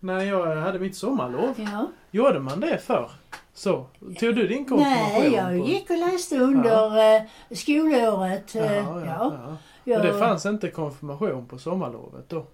När 0.00 0.20
jag 0.24 0.56
hade 0.56 0.78
mitt 0.78 0.96
sommarlov. 0.96 1.54
Ja. 1.56 1.90
Gjorde 2.10 2.40
man 2.40 2.60
det 2.60 2.78
för? 2.78 3.10
Så. 3.54 3.86
Tog 4.00 4.36
du 4.36 4.46
din 4.48 4.64
konfirmation? 4.64 5.22
Nej, 5.22 5.32
jag 5.34 5.60
på- 5.60 5.68
gick 5.68 5.90
och 5.90 5.98
läste 5.98 6.36
under 6.38 7.16
eh, 7.16 7.22
skolåret. 7.50 8.54
Ja, 8.54 8.62
eh, 8.64 8.74
ja, 8.76 9.00
ja. 9.06 9.32
ja. 9.46 9.56
Jag, 9.84 10.00
Och 10.00 10.06
det 10.06 10.18
fanns 10.18 10.46
inte 10.46 10.70
konfirmation 10.70 11.46
på 11.46 11.58
sommarlovet 11.58 12.28
då? 12.28 12.46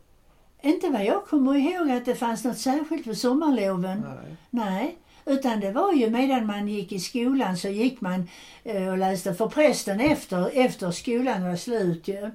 Inte 0.63 0.89
vad 0.89 1.05
jag 1.05 1.25
kommer 1.27 1.55
ihåg 1.57 1.91
att 1.91 2.05
det 2.05 2.15
fanns 2.15 2.45
något 2.45 2.59
särskilt 2.59 3.05
för 3.05 3.15
sommarloven. 3.15 4.01
Nej. 4.07 4.37
Nej. 4.51 4.99
Utan 5.27 5.61
det 5.61 5.73
var 5.73 5.93
ju 5.93 6.11
medan 6.11 6.47
man 6.47 6.69
gick 6.69 6.93
i 6.93 6.99
skolan 6.99 7.57
så 7.57 7.69
gick 7.69 8.01
man 8.01 8.29
eh, 8.65 8.89
och 8.89 8.99
läste 8.99 9.35
för 9.35 9.47
prästen 9.49 10.01
efter, 10.01 10.51
efter 10.65 10.91
skolan 10.91 11.45
var 11.49 11.57
slut 11.57 12.09
ju. 12.09 12.31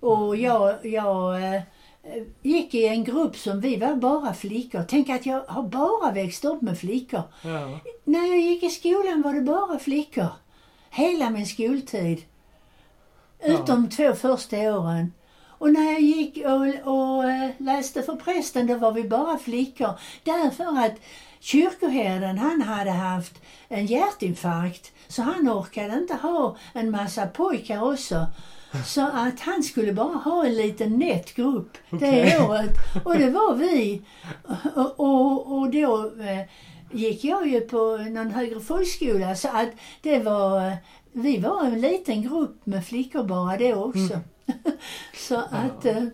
Och 0.00 0.36
jag, 0.36 0.86
jag 0.86 1.54
eh, 1.54 1.60
gick 2.42 2.74
i 2.74 2.86
en 2.86 3.04
grupp 3.04 3.36
som 3.36 3.60
vi 3.60 3.76
var 3.76 3.94
bara 3.94 4.34
flickor. 4.34 4.84
Tänk 4.88 5.08
att 5.08 5.26
jag 5.26 5.44
har 5.48 5.62
bara 5.62 6.12
växt 6.12 6.44
upp 6.44 6.62
med 6.62 6.78
flickor. 6.78 7.22
Ja. 7.42 7.80
När 8.04 8.26
jag 8.26 8.40
gick 8.40 8.62
i 8.62 8.70
skolan 8.70 9.22
var 9.22 9.34
det 9.34 9.40
bara 9.40 9.78
flickor. 9.78 10.28
Hela 10.90 11.30
min 11.30 11.46
skoltid. 11.46 12.22
Utom 13.44 13.88
två 13.88 14.12
första 14.12 14.56
åren. 14.56 15.12
Och 15.58 15.72
när 15.72 15.92
jag 15.92 16.00
gick 16.00 16.36
och, 16.44 16.92
och 16.94 17.24
eh, 17.24 17.50
läste 17.58 18.02
för 18.02 18.16
prästen, 18.16 18.66
då 18.66 18.74
var 18.74 18.92
vi 18.92 19.04
bara 19.04 19.38
flickor. 19.38 19.90
Därför 20.24 20.84
att 20.84 20.92
kyrkoherden, 21.40 22.38
han 22.38 22.62
hade 22.62 22.90
haft 22.90 23.42
en 23.68 23.86
hjärtinfarkt. 23.86 24.92
Så 25.08 25.22
han 25.22 25.48
orkade 25.48 25.94
inte 25.94 26.14
ha 26.14 26.56
en 26.72 26.90
massa 26.90 27.26
pojkar 27.26 27.92
också. 27.92 28.26
Så 28.84 29.06
att 29.06 29.40
han 29.40 29.62
skulle 29.62 29.92
bara 29.92 30.14
ha 30.14 30.46
en 30.46 30.56
liten 30.56 30.98
nätt 30.98 31.34
grupp 31.34 31.78
det 31.90 32.38
året. 32.48 32.70
Och 33.04 33.14
det 33.14 33.30
var 33.30 33.54
vi. 33.54 34.02
Och, 34.74 35.00
och, 35.00 35.58
och 35.58 35.70
då 35.70 36.12
eh, 36.20 36.48
gick 36.90 37.24
jag 37.24 37.48
ju 37.48 37.60
på 37.60 37.96
någon 37.96 38.30
högre 38.30 38.60
folkskola 38.60 39.34
så 39.34 39.48
att 39.48 39.68
det 40.02 40.18
var, 40.18 40.72
vi 41.12 41.38
var 41.38 41.64
en 41.64 41.80
liten 41.80 42.22
grupp 42.22 42.66
med 42.66 42.86
flickor 42.86 43.24
bara 43.24 43.56
det 43.56 43.74
också. 43.74 44.20
så 45.14 45.36
att, 45.36 45.84
eh, 45.84 46.04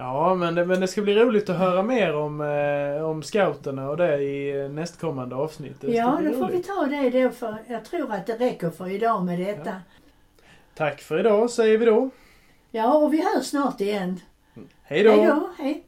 Ja, 0.00 0.34
men 0.34 0.54
det, 0.54 0.64
men 0.64 0.80
det 0.80 0.88
ska 0.88 1.02
bli 1.02 1.14
roligt 1.14 1.48
att 1.48 1.58
höra 1.58 1.82
mer 1.82 2.16
om, 2.16 2.40
eh, 2.40 3.04
om 3.04 3.22
scouterna 3.22 3.90
och 3.90 3.96
det 3.96 4.22
i 4.22 4.68
nästkommande 4.68 5.36
avsnitt. 5.36 5.80
Det 5.80 5.90
ja 5.90 6.20
då 6.24 6.32
får 6.32 6.46
vi 6.46 6.54
roligt. 6.54 6.66
ta 6.66 6.86
det 6.86 7.22
då 7.22 7.30
för 7.30 7.56
jag 7.68 7.84
tror 7.84 8.12
att 8.12 8.26
det 8.26 8.36
räcker 8.36 8.70
för 8.70 8.90
idag 8.90 9.24
med 9.24 9.38
detta. 9.38 9.76
Tack 10.78 11.00
för 11.00 11.20
idag 11.20 11.50
säger 11.50 11.78
vi 11.78 11.84
då. 11.84 12.10
Ja, 12.70 12.94
och 12.98 13.12
vi 13.12 13.22
hörs 13.22 13.46
snart 13.46 13.80
igen. 13.80 14.20
Hej 14.82 15.02
då! 15.02 15.10
Hej 15.10 15.26
då, 15.26 15.50
hej. 15.58 15.84